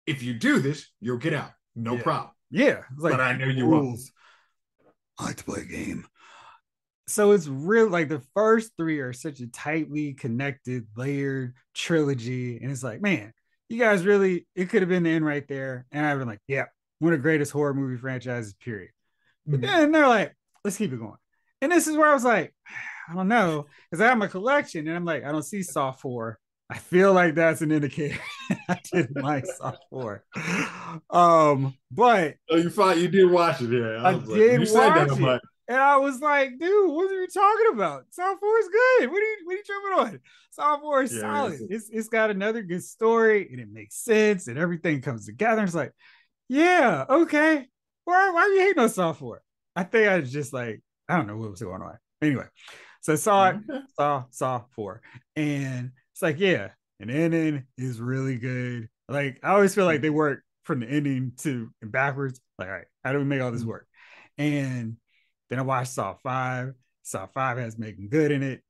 If 0.06 0.22
you 0.24 0.34
do 0.34 0.60
this, 0.60 0.88
you'll 1.00 1.18
get 1.18 1.34
out. 1.34 1.52
No 1.76 1.96
Yeah. 1.96 2.02
problem. 2.04 2.32
Yeah. 2.52 2.82
Like 2.98 3.12
but 3.14 3.22
I 3.22 3.34
know 3.34 3.46
you 3.46 3.68
won't. 3.68 3.84
rules. 3.84 4.12
I 5.20 5.26
like 5.26 5.36
to 5.38 5.44
play 5.44 5.62
a 5.62 5.66
game. 5.66 6.06
So 7.10 7.32
it's 7.32 7.48
real 7.48 7.90
like 7.90 8.08
the 8.08 8.22
first 8.36 8.72
three 8.78 9.00
are 9.00 9.14
such 9.14 9.40
a 9.40 9.48
tightly 9.48 10.14
connected, 10.14 10.86
layered 10.96 11.56
trilogy. 11.74 12.58
And 12.62 12.72
it's 12.72 12.84
like, 12.84 13.02
man, 13.02 13.34
you 13.68 13.80
guys 13.80 14.06
really, 14.06 14.46
it 14.56 14.70
could 14.70 14.84
have 14.84 14.90
been 14.90 15.04
the 15.04 15.10
end 15.10 15.26
right 15.26 15.48
there. 15.48 15.88
And 15.92 16.06
I've 16.06 16.20
been 16.20 16.28
like, 16.28 16.42
yeah, 16.48 16.66
one 17.00 17.12
of 17.14 17.20
the 17.20 17.24
greatest 17.24 17.52
horror 17.52 17.74
movie 17.74 17.98
franchises, 18.00 18.54
period. 18.54 18.92
But 19.48 19.62
then 19.62 19.92
they're 19.92 20.08
like, 20.08 20.36
let's 20.64 20.78
keep 20.78 20.94
it 20.94 21.00
going. 21.00 21.18
And 21.62 21.72
this 21.72 21.88
is 21.88 21.98
where 21.98 22.08
I 22.08 22.14
was 22.14 22.24
like, 22.24 22.54
I 23.10 23.16
don't 23.16 23.28
know, 23.28 23.66
because 23.90 24.02
I 24.02 24.08
have 24.10 24.20
my 24.20 24.28
collection 24.28 24.88
and 24.88 24.96
I'm 24.96 25.06
like, 25.06 25.24
I 25.26 25.32
don't 25.32 25.42
see 25.42 25.64
Saw 25.64 25.92
4. 25.92 26.38
I 26.70 26.78
feel 26.78 27.12
like 27.14 27.34
that's 27.34 27.62
an 27.64 27.72
indicator 27.72 28.20
I 28.70 28.80
didn't 28.94 29.24
like 29.24 29.46
Saw 29.48 29.74
4. 29.90 30.24
Um, 31.12 31.76
but 31.92 32.36
Oh, 32.50 32.56
you 32.58 32.70
thought 32.72 32.98
you 32.98 33.08
did 33.08 33.30
watch 33.30 33.62
it, 33.62 33.72
yeah. 33.72 34.02
I 34.04 34.12
like- 34.12 34.26
did 34.26 34.60
you 34.60 34.66
said 34.66 34.90
that, 34.96 35.20
watch 35.20 35.20
it. 35.36 35.49
And 35.70 35.78
I 35.78 35.98
was 35.98 36.20
like, 36.20 36.60
dude, 36.60 36.92
what 36.92 37.10
are 37.12 37.22
you 37.22 37.28
talking 37.28 37.68
about? 37.74 38.06
Saw 38.12 38.36
4 38.36 38.60
is 38.60 38.68
good. 38.68 39.12
What 39.12 39.18
are 39.18 39.26
you 39.26 39.38
what 39.46 39.54
are 39.54 39.58
you 39.58 39.64
tripping 39.64 40.00
on? 40.16 40.20
Saw 40.52 40.80
4 40.80 41.04
is 41.04 41.14
Yeah, 41.14 41.22
solid. 41.22 41.54
it's- 41.62 41.90
It's 41.92 42.10
got 42.10 42.32
another 42.32 42.62
good 42.64 42.84
story 42.84 43.48
and 43.52 43.60
it 43.62 43.70
makes 43.72 43.96
sense 43.96 44.48
and 44.48 44.58
everything 44.60 45.02
comes 45.02 45.26
together. 45.26 45.64
It's 45.64 45.76
like, 45.76 45.94
yeah, 46.50 47.06
okay. 47.10 47.68
Why 48.06 48.30
why 48.32 48.42
are 48.42 48.50
you 48.50 48.62
hating 48.62 48.80
on 48.84 48.90
Saw 48.90 49.14
4? 49.14 49.42
I 49.76 49.84
think 49.84 50.10
I 50.10 50.20
was 50.20 50.32
just 50.32 50.52
like, 50.52 50.82
I 51.08 51.16
don't 51.18 51.28
know 51.28 51.38
what 51.38 51.52
was 51.52 51.62
going 51.62 51.82
on. 51.82 51.98
Anyway, 52.22 52.46
so 53.02 53.14
I 53.14 53.16
saw 53.16 53.50
it, 53.50 53.58
saw 53.96 54.24
saw 54.30 54.64
four 54.76 55.02
and 55.36 55.92
it's 56.14 56.22
like 56.22 56.40
yeah 56.40 56.70
an 57.00 57.10
ending 57.10 57.64
is 57.78 58.02
really 58.02 58.36
good 58.36 58.90
like 59.08 59.40
i 59.42 59.52
always 59.52 59.74
feel 59.74 59.86
like 59.86 60.02
they 60.02 60.10
work 60.10 60.44
from 60.64 60.82
the 60.82 60.88
ending 60.88 61.32
to 61.38 61.70
backwards 61.82 62.42
like 62.58 62.68
all 62.68 62.74
right 62.74 62.86
how 63.06 63.14
do 63.14 63.20
we 63.20 63.24
make 63.24 63.42
all 63.42 63.52
this 63.52 63.64
Mhm. 63.64 63.68
work 63.68 63.88
and 64.38 64.98
then 65.50 65.60
i 65.60 65.62
watched 65.62 65.92
saw 65.92 66.14
five. 66.14 66.74
Saw 67.04 67.26
five 67.28 67.58
has 67.58 67.78
making 67.78 68.10
good 68.10 68.32
in 68.32 68.44
it. 68.44 68.62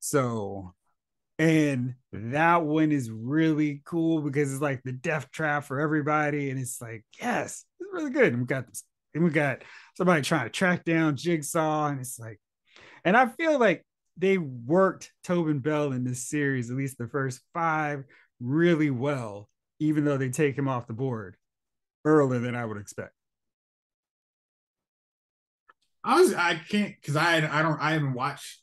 So 0.00 0.74
and 1.38 1.94
that 2.12 2.62
one 2.62 2.92
is 2.92 3.10
really 3.10 3.82
cool 3.84 4.20
because 4.20 4.52
it's 4.52 4.62
like 4.62 4.82
the 4.82 4.92
death 4.92 5.30
trap 5.30 5.64
for 5.64 5.80
everybody 5.80 6.50
and 6.50 6.60
it's 6.60 6.80
like 6.80 7.04
yes 7.20 7.64
it's 7.80 7.92
really 7.92 8.10
good. 8.10 8.32
And 8.32 8.42
we 8.42 8.46
got 8.46 8.66
and 9.14 9.24
we 9.24 9.30
got 9.30 9.62
somebody 9.96 10.22
trying 10.22 10.44
to 10.44 10.50
track 10.50 10.84
down 10.84 11.16
jigsaw 11.16 11.88
and 11.88 12.00
it's 12.00 12.18
like 12.18 12.40
and 13.04 13.16
I 13.16 13.26
feel 13.26 13.58
like 13.58 13.84
they 14.16 14.38
worked 14.38 15.12
Tobin 15.24 15.60
Bell 15.60 15.92
in 15.92 16.04
this 16.04 16.28
series, 16.28 16.70
at 16.70 16.76
least 16.76 16.98
the 16.98 17.08
first 17.08 17.40
five, 17.54 18.04
really 18.40 18.90
well, 18.90 19.48
even 19.80 20.04
though 20.04 20.18
they 20.18 20.28
take 20.28 20.56
him 20.56 20.68
off 20.68 20.86
the 20.86 20.92
board 20.92 21.36
earlier 22.04 22.40
than 22.40 22.54
I 22.54 22.64
would 22.64 22.76
expect. 22.76 23.12
I 26.04 26.20
was 26.20 26.34
I 26.34 26.60
can't 26.68 26.94
because 27.00 27.16
I 27.16 27.36
I 27.36 27.62
don't 27.62 27.80
I 27.80 27.92
haven't 27.92 28.14
watched 28.14 28.60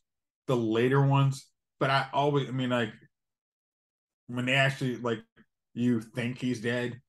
the 0.47 0.55
later 0.57 1.01
ones, 1.01 1.47
but 1.79 1.89
I 1.89 2.07
always 2.13 2.49
I 2.49 2.51
mean 2.51 2.69
like 2.69 2.91
when 4.27 4.45
they 4.45 4.55
actually 4.55 4.97
like 4.97 5.19
you 5.73 6.01
think 6.01 6.39
he's 6.39 6.61
dead, 6.61 6.99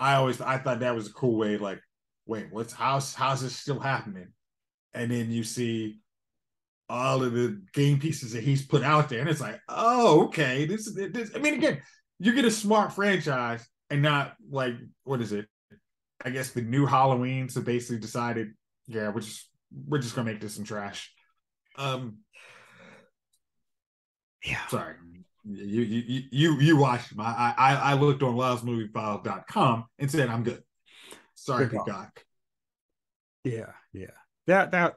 I 0.00 0.14
always 0.14 0.40
I 0.40 0.58
thought 0.58 0.80
that 0.80 0.94
was 0.94 1.08
a 1.08 1.12
cool 1.12 1.36
way. 1.36 1.56
Like, 1.56 1.80
wait, 2.26 2.46
what's 2.50 2.72
how's 2.72 3.14
how's 3.14 3.42
this 3.42 3.56
still 3.56 3.80
happening? 3.80 4.28
And 4.94 5.10
then 5.10 5.30
you 5.30 5.44
see 5.44 6.00
all 6.88 7.22
of 7.22 7.32
the 7.32 7.60
game 7.72 7.98
pieces 7.98 8.32
that 8.32 8.44
he's 8.44 8.66
put 8.66 8.82
out 8.82 9.08
there, 9.08 9.20
and 9.20 9.28
it's 9.28 9.40
like, 9.40 9.60
oh, 9.68 10.24
okay, 10.26 10.64
this 10.66 10.86
is 10.86 10.94
this. 10.94 11.30
I 11.34 11.38
mean, 11.38 11.54
again, 11.54 11.80
you 12.18 12.32
get 12.32 12.44
a 12.44 12.50
smart 12.50 12.92
franchise 12.92 13.66
and 13.90 14.02
not 14.02 14.34
like 14.50 14.74
what 15.04 15.20
is 15.20 15.32
it? 15.32 15.46
I 16.24 16.30
guess 16.30 16.50
the 16.50 16.62
new 16.62 16.86
Halloween. 16.86 17.48
So 17.48 17.60
basically 17.60 17.98
decided, 17.98 18.52
yeah, 18.86 19.08
we're 19.08 19.20
just 19.20 19.47
we're 19.72 19.98
just 19.98 20.14
gonna 20.14 20.30
make 20.30 20.40
this 20.40 20.54
some 20.54 20.64
trash. 20.64 21.12
Um, 21.76 22.18
Yeah. 24.44 24.66
sorry, 24.68 24.94
you 25.44 25.82
you 25.82 26.22
you 26.30 26.60
you, 26.60 26.76
watched 26.76 27.14
my 27.14 27.24
I 27.24 27.54
I 27.56 27.74
I 27.74 27.94
looked 27.94 28.22
on 28.22 28.34
LowsMovieFile.com 28.34 29.86
and 29.98 30.10
said 30.10 30.28
I'm 30.28 30.42
good. 30.44 30.62
Sorry, 31.34 31.66
Good. 31.66 31.84
Peacock. 31.84 32.24
Yeah. 33.44 33.72
Yeah. 33.92 34.10
That, 34.46 34.72
that, 34.72 34.96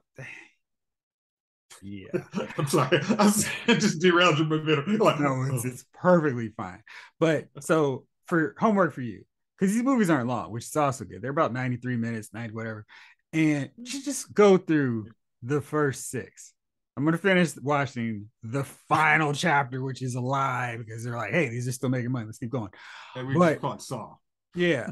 yeah. 1.82 2.10
I'm 2.58 2.68
sorry. 2.68 3.00
I 3.18 3.26
was, 3.26 3.48
I 3.68 3.74
just 3.76 4.02
derailed 4.02 4.38
your 4.38 4.48
momentum. 4.48 4.98
Like, 4.98 5.20
No, 5.20 5.44
it's, 5.44 5.66
it's 5.66 5.86
perfectly 5.94 6.50
fine. 6.56 6.82
But 7.20 7.48
so 7.60 8.06
for 8.26 8.56
homework 8.60 8.94
for 8.94 9.02
you, 9.02 9.24
because 9.58 9.74
these 9.74 9.84
movies 9.84 10.10
aren't 10.10 10.28
long, 10.28 10.52
which 10.52 10.66
is 10.66 10.76
also 10.76 11.06
good. 11.06 11.22
They're 11.22 11.32
about 11.32 11.54
93 11.54 11.98
minutes, 11.98 12.34
90, 12.34 12.54
whatever. 12.54 12.86
And 13.34 13.70
you 13.78 14.04
just 14.04 14.34
go 14.34 14.58
through 14.58 15.08
the 15.44 15.62
first 15.62 16.10
six. 16.10 16.54
I'm 16.98 17.06
gonna 17.06 17.18
finish 17.18 17.56
watching 17.58 18.28
the 18.44 18.64
final 18.64 19.34
chapter, 19.34 19.82
which 19.82 20.02
is 20.02 20.16
a 20.16 20.22
lie 20.22 20.76
because 20.78 21.04
they're 21.04 21.16
like, 21.16 21.32
hey, 21.32 21.50
these 21.50 21.68
are 21.68 21.72
still 21.72 21.90
making 21.90 22.12
money. 22.12 22.26
Let's 22.26 22.38
keep 22.38 22.50
going. 22.50 22.70
and 23.16 23.28
we 23.28 23.36
but- 23.36 23.52
just 23.52 23.62
caught 23.62 23.82
Saw. 23.82 24.16
Yeah, 24.54 24.90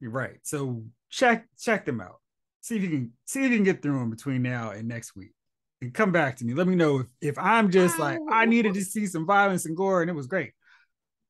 you're 0.00 0.10
right. 0.10 0.38
So 0.42 0.82
check 1.10 1.46
check 1.58 1.84
them 1.84 2.00
out. 2.00 2.20
see 2.60 2.76
if 2.76 2.82
you 2.82 2.88
can 2.88 3.12
see 3.24 3.44
if 3.44 3.50
you 3.50 3.56
can 3.56 3.64
get 3.64 3.82
through 3.82 4.00
them 4.00 4.10
between 4.10 4.42
now 4.42 4.70
and 4.70 4.88
next 4.88 5.14
week. 5.14 5.32
And 5.80 5.94
come 5.94 6.12
back 6.12 6.36
to 6.38 6.44
me. 6.44 6.52
Let 6.52 6.66
me 6.66 6.74
know 6.74 6.98
if, 6.98 7.06
if 7.22 7.38
I'm 7.38 7.70
just 7.70 7.98
like 7.98 8.18
I 8.30 8.46
needed 8.46 8.74
to 8.74 8.84
see 8.84 9.06
some 9.06 9.26
violence 9.26 9.64
and 9.64 9.76
gore 9.76 10.02
and 10.02 10.10
it 10.10 10.14
was 10.14 10.26
great. 10.26 10.52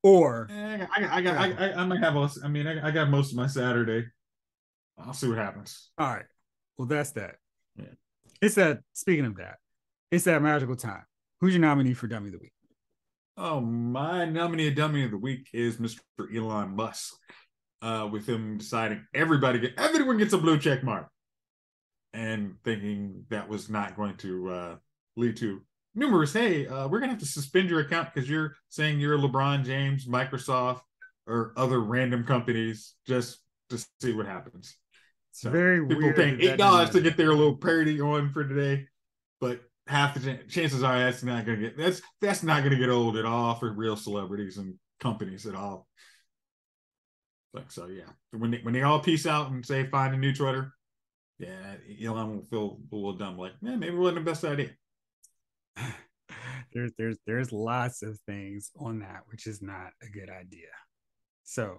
Or 0.03 0.49
eh, 0.51 0.87
I, 0.97 1.05
I, 1.05 1.17
I 1.17 1.21
got 1.21 1.37
I, 1.37 1.53
I, 1.53 1.73
I 1.83 1.85
might 1.85 2.01
have 2.01 2.17
I 2.43 2.49
mean 2.49 2.67
I, 2.67 2.89
I 2.89 2.91
got 2.91 3.11
most 3.11 3.33
of 3.33 3.37
my 3.37 3.47
Saturday. 3.47 4.07
I'll 5.05 5.15
see 5.15 5.29
what 5.29 5.39
happens. 5.39 5.91
All 5.99 6.09
right. 6.09 6.25
Well, 6.77 6.87
that's 6.87 7.13
that. 7.13 7.37
Yeah. 7.77 7.85
It's 8.41 8.55
that 8.55 8.81
speaking 8.93 9.27
of 9.27 9.37
that, 9.37 9.57
it's 10.11 10.25
that 10.25 10.43
magical 10.43 10.77
time. 10.77 11.05
Who's 11.41 11.55
your 11.55 11.61
nominee 11.61 11.95
for 11.95 12.07
Dummy 12.07 12.27
of 12.27 12.33
the 12.33 12.39
Week? 12.39 12.53
Oh, 13.37 13.61
my 13.61 14.25
nominee 14.25 14.71
Dummy 14.71 15.05
of 15.05 15.11
the 15.11 15.19
Week 15.19 15.49
is 15.53 15.79
Mr. 15.79 16.01
Elon 16.35 16.77
Musk. 16.77 17.15
Uh, 17.83 18.07
with 18.13 18.29
him 18.29 18.59
deciding 18.59 19.03
everybody 19.15 19.59
get 19.59 19.73
everyone 19.79 20.19
gets 20.19 20.35
a 20.35 20.39
blue 20.39 20.59
check 20.59 20.85
mark 20.85 21.09
and 22.13 22.57
thinking 22.63 23.25
that 23.31 23.49
was 23.49 23.71
not 23.71 23.97
going 23.97 24.15
to 24.19 24.51
uh, 24.51 24.77
lead 25.17 25.35
to 25.35 25.63
numerous 25.95 26.31
hey 26.31 26.67
uh, 26.67 26.87
we're 26.87 27.01
gonna 27.01 27.13
have 27.13 27.21
to 27.21 27.25
suspend 27.25 27.71
your 27.71 27.81
account 27.81 28.13
because 28.13 28.29
you're 28.29 28.55
saying 28.69 29.01
you're 29.01 29.17
lebron 29.17 29.65
james 29.65 30.07
microsoft 30.07 30.83
or 31.27 31.55
other 31.57 31.81
random 31.81 32.23
companies 32.23 32.97
just 33.07 33.39
to 33.71 33.83
see 34.03 34.13
what 34.13 34.27
happens 34.27 34.77
it's 35.31 35.41
so 35.41 35.51
very 35.51 35.81
people 35.81 36.03
weird 36.03 36.17
paying 36.17 36.41
eight 36.41 36.59
dollars 36.59 36.91
to 36.91 37.01
get 37.01 37.17
their 37.17 37.35
little 37.35 37.57
parody 37.57 38.01
on 38.01 38.31
for 38.33 38.45
today 38.45 38.87
but 39.41 39.61
half 39.87 40.15
the 40.15 40.39
chances 40.49 40.83
are 40.83 40.99
that's 40.99 41.23
not 41.23 41.45
gonna 41.45 41.59
get 41.59 41.77
that's 41.77 42.03
that's 42.21 42.43
not 42.43 42.63
gonna 42.63 42.77
get 42.77 42.91
old 42.91 43.17
at 43.17 43.25
all 43.25 43.55
for 43.55 43.73
real 43.73 43.97
celebrities 43.97 44.57
and 44.57 44.75
companies 45.01 45.47
at 45.47 45.55
all 45.55 45.87
like 47.53 47.71
so 47.71 47.87
yeah 47.87 48.05
when 48.33 48.51
they, 48.51 48.59
when 48.63 48.75
they 48.75 48.83
all 48.83 49.01
peace 49.01 49.27
out 49.27 49.51
and 49.51 49.65
say 49.65 49.87
find 49.87 50.15
a 50.15 50.19
new 50.19 50.33
twitter 50.33 50.73
yeah, 51.41 51.77
Elon 52.05 52.37
will 52.37 52.45
feel 52.45 52.79
a 52.93 52.95
little 52.95 53.15
dumb, 53.15 53.39
like, 53.39 53.53
yeah, 53.63 53.77
maybe 53.77 53.97
it 53.97 53.99
wasn't 53.99 54.25
the 54.25 54.31
best 54.31 54.45
idea. 54.45 54.71
there's 56.75 56.93
there's 56.99 57.17
there's 57.27 57.51
lots 57.51 58.03
of 58.03 58.21
things 58.27 58.71
on 58.79 58.99
that, 58.99 59.23
which 59.27 59.47
is 59.47 59.63
not 59.63 59.93
a 60.03 60.11
good 60.11 60.29
idea. 60.29 60.69
So 61.45 61.79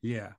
yeah. 0.00 0.32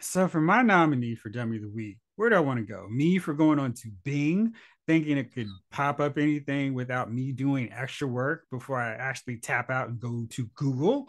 So 0.00 0.28
for 0.28 0.40
my 0.40 0.62
nominee 0.62 1.14
for 1.14 1.28
Dummy 1.28 1.56
of 1.56 1.62
the 1.62 1.68
Week, 1.68 1.98
where 2.16 2.30
do 2.30 2.36
I 2.36 2.40
want 2.40 2.58
to 2.58 2.64
go? 2.64 2.86
Me 2.90 3.18
for 3.18 3.34
going 3.34 3.58
on 3.58 3.74
to 3.74 3.90
Bing, 4.02 4.54
thinking 4.86 5.18
it 5.18 5.32
could 5.34 5.48
pop 5.70 6.00
up 6.00 6.18
anything 6.18 6.74
without 6.74 7.12
me 7.12 7.32
doing 7.32 7.70
extra 7.72 8.08
work 8.08 8.44
before 8.50 8.80
I 8.80 8.92
actually 8.92 9.38
tap 9.38 9.70
out 9.70 9.88
and 9.88 10.00
go 10.00 10.26
to 10.30 10.46
Google. 10.54 11.08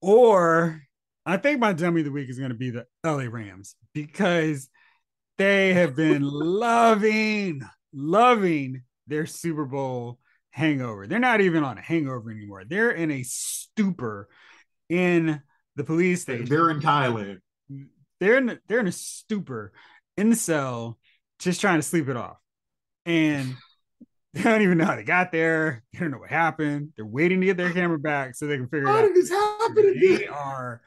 Or 0.00 0.82
I 1.24 1.36
think 1.36 1.60
my 1.60 1.72
dummy 1.72 2.00
of 2.00 2.06
the 2.06 2.12
week 2.12 2.30
is 2.30 2.38
going 2.38 2.50
to 2.50 2.56
be 2.56 2.70
the 2.70 2.86
LA 3.04 3.24
Rams 3.24 3.74
because 3.92 4.68
they 5.38 5.74
have 5.74 5.94
been 5.94 6.22
loving, 6.24 7.62
loving 7.92 8.82
their 9.06 9.26
Super 9.26 9.66
Bowl 9.66 10.18
hangover. 10.50 11.06
They're 11.06 11.18
not 11.18 11.42
even 11.42 11.62
on 11.62 11.76
a 11.76 11.82
hangover 11.82 12.30
anymore. 12.30 12.64
They're 12.64 12.90
in 12.90 13.10
a 13.10 13.22
stupor 13.22 14.28
in 14.88 15.42
the 15.76 15.84
police 15.84 16.22
station. 16.22 16.46
They're 16.46 16.70
in 16.70 16.80
Thailand. 16.80 17.38
They're 18.20 18.38
in 18.38 18.58
they're 18.66 18.80
in 18.80 18.86
a 18.86 18.92
stupor 18.92 19.72
in 20.16 20.30
the 20.30 20.36
cell, 20.36 20.98
just 21.38 21.60
trying 21.60 21.78
to 21.78 21.82
sleep 21.82 22.08
it 22.08 22.16
off. 22.16 22.38
And 23.04 23.54
they 24.34 24.42
don't 24.42 24.62
even 24.62 24.78
know 24.78 24.86
how 24.86 24.96
they 24.96 25.04
got 25.04 25.32
there. 25.32 25.82
They 25.92 26.00
don't 26.00 26.10
know 26.10 26.18
what 26.18 26.30
happened. 26.30 26.92
They're 26.96 27.06
waiting 27.06 27.40
to 27.40 27.46
get 27.46 27.56
their 27.56 27.72
camera 27.72 27.98
back 27.98 28.34
so 28.34 28.46
they 28.46 28.56
can 28.56 28.68
figure 28.68 28.86
how 28.86 28.96
it 28.96 28.98
out. 28.98 29.00
How 29.02 29.06
did 29.08 29.16
this 29.16 29.30
happen? 29.30 30.00
They 30.00 30.26
are 30.26 30.82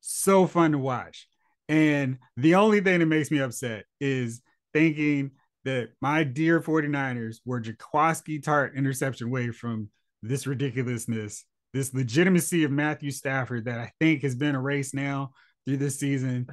so 0.00 0.46
fun 0.46 0.72
to 0.72 0.78
watch. 0.78 1.28
And 1.68 2.18
the 2.36 2.54
only 2.56 2.80
thing 2.80 3.00
that 3.00 3.06
makes 3.06 3.30
me 3.30 3.40
upset 3.40 3.84
is 4.00 4.40
thinking 4.72 5.32
that 5.64 5.90
my 6.00 6.22
dear 6.22 6.60
49ers 6.60 7.38
were 7.44 7.60
Jaquiski 7.60 8.40
Tartt 8.40 8.76
interception 8.76 9.26
away 9.26 9.50
from 9.50 9.90
this 10.22 10.46
ridiculousness, 10.46 11.44
this 11.76 11.92
legitimacy 11.92 12.64
of 12.64 12.70
Matthew 12.70 13.10
Stafford 13.10 13.66
that 13.66 13.78
I 13.78 13.92
think 14.00 14.22
has 14.22 14.34
been 14.34 14.54
erased 14.54 14.94
now 14.94 15.32
through 15.66 15.76
this 15.76 15.98
season. 15.98 16.46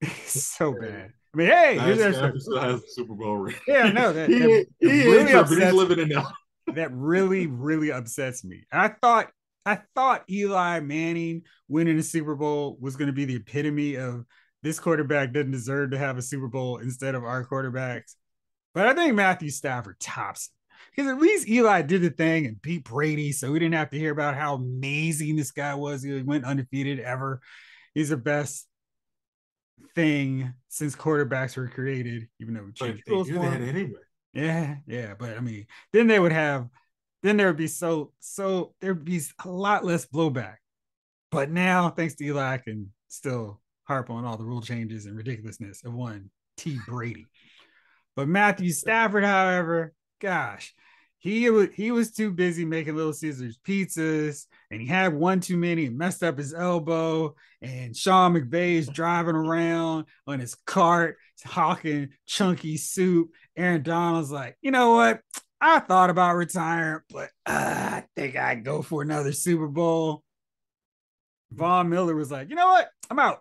so 0.24 0.72
bad. 0.72 1.12
I 1.34 1.36
mean, 1.36 1.48
hey, 1.48 1.78
here's 1.78 2.16
Stafford 2.16 2.40
still 2.40 2.60
has 2.60 2.80
the 2.82 2.88
Super 2.88 3.14
Bowl 3.14 3.36
ring. 3.36 3.56
Yeah, 3.66 3.90
no, 3.90 4.12
that, 4.12 4.28
he, 4.30 4.38
that, 4.38 4.66
he 4.78 4.86
really 4.86 5.32
is, 5.32 5.48
he's 5.50 5.72
living 5.72 5.98
in 5.98 6.22
that 6.74 6.90
really, 6.92 7.46
really 7.46 7.90
upsets 7.90 8.44
me. 8.44 8.62
I 8.72 8.88
thought 8.88 9.30
I 9.64 9.80
thought 9.96 10.24
Eli 10.30 10.80
Manning 10.80 11.42
winning 11.68 11.98
a 11.98 12.02
Super 12.02 12.36
Bowl 12.36 12.78
was 12.80 12.96
going 12.96 13.08
to 13.08 13.12
be 13.12 13.24
the 13.24 13.36
epitome 13.36 13.96
of 13.96 14.24
this 14.62 14.78
quarterback 14.78 15.32
doesn't 15.32 15.50
deserve 15.50 15.90
to 15.90 15.98
have 15.98 16.16
a 16.16 16.22
Super 16.22 16.48
Bowl 16.48 16.78
instead 16.78 17.16
of 17.16 17.24
our 17.24 17.44
quarterbacks. 17.44 18.14
But 18.72 18.86
I 18.86 18.94
think 18.94 19.14
Matthew 19.14 19.50
Stafford 19.50 19.98
tops 19.98 20.50
because 20.96 21.10
at 21.10 21.20
least 21.20 21.48
Eli 21.48 21.82
did 21.82 22.02
the 22.02 22.10
thing 22.10 22.46
and 22.46 22.60
beat 22.62 22.84
Brady, 22.84 23.32
so 23.32 23.52
we 23.52 23.58
didn't 23.58 23.74
have 23.74 23.90
to 23.90 23.98
hear 23.98 24.12
about 24.12 24.34
how 24.34 24.54
amazing 24.54 25.36
this 25.36 25.50
guy 25.50 25.74
was. 25.74 26.02
He 26.02 26.22
went 26.22 26.44
undefeated 26.44 27.00
ever. 27.00 27.40
He's 27.94 28.08
the 28.08 28.16
best 28.16 28.66
thing 29.94 30.54
since 30.68 30.96
quarterbacks 30.96 31.56
were 31.56 31.68
created, 31.68 32.28
even 32.40 32.54
though 32.54 32.64
we 32.64 32.72
changed 32.72 33.02
they 33.06 33.22
do 33.22 33.38
that 33.40 33.60
anyway. 33.60 34.00
Yeah, 34.32 34.76
yeah, 34.86 35.14
but 35.18 35.36
I 35.36 35.40
mean, 35.40 35.66
then 35.92 36.06
they 36.06 36.18
would 36.18 36.32
have 36.32 36.68
then 37.22 37.36
there 37.36 37.48
would 37.48 37.56
be 37.56 37.66
so 37.66 38.12
so 38.20 38.74
there'd 38.80 39.04
be 39.04 39.20
a 39.44 39.48
lot 39.48 39.84
less 39.84 40.06
blowback. 40.06 40.56
But 41.30 41.50
now, 41.50 41.90
thanks 41.90 42.14
to 42.16 42.24
Eli, 42.24 42.54
I 42.54 42.58
can 42.58 42.92
still 43.08 43.60
harp 43.84 44.10
on 44.10 44.24
all 44.24 44.36
the 44.36 44.44
rule 44.44 44.62
changes 44.62 45.06
and 45.06 45.16
ridiculousness 45.16 45.84
of 45.84 45.92
one 45.92 46.30
T 46.56 46.78
Brady. 46.86 47.26
But 48.14 48.28
Matthew 48.28 48.70
Stafford, 48.72 49.24
however, 49.24 49.92
gosh, 50.20 50.74
he 51.18 51.50
was 51.50 51.68
he 51.74 51.90
was 51.90 52.12
too 52.12 52.30
busy 52.30 52.64
making 52.64 52.94
Little 52.94 53.12
Caesars 53.12 53.58
pizzas, 53.66 54.46
and 54.70 54.80
he 54.80 54.86
had 54.86 55.14
one 55.14 55.40
too 55.40 55.56
many 55.56 55.86
and 55.86 55.98
messed 55.98 56.22
up 56.22 56.38
his 56.38 56.54
elbow. 56.54 57.34
And 57.62 57.96
Sean 57.96 58.34
McVay 58.34 58.74
is 58.74 58.88
driving 58.88 59.34
around 59.34 60.06
on 60.26 60.38
his 60.38 60.54
cart, 60.54 61.16
hawking 61.44 62.10
chunky 62.26 62.76
soup. 62.76 63.30
Aaron 63.56 63.82
Donald's 63.82 64.30
like, 64.30 64.56
you 64.60 64.70
know 64.70 64.92
what? 64.92 65.20
I 65.60 65.80
thought 65.80 66.10
about 66.10 66.36
retiring, 66.36 67.00
but 67.10 67.30
uh, 67.46 68.02
I 68.02 68.04
think 68.14 68.36
I'd 68.36 68.64
go 68.64 68.82
for 68.82 69.00
another 69.00 69.32
Super 69.32 69.68
Bowl. 69.68 70.22
Von 71.50 71.88
Miller 71.88 72.14
was 72.14 72.30
like, 72.30 72.50
you 72.50 72.56
know 72.56 72.66
what? 72.66 72.88
I'm 73.10 73.18
out. 73.18 73.40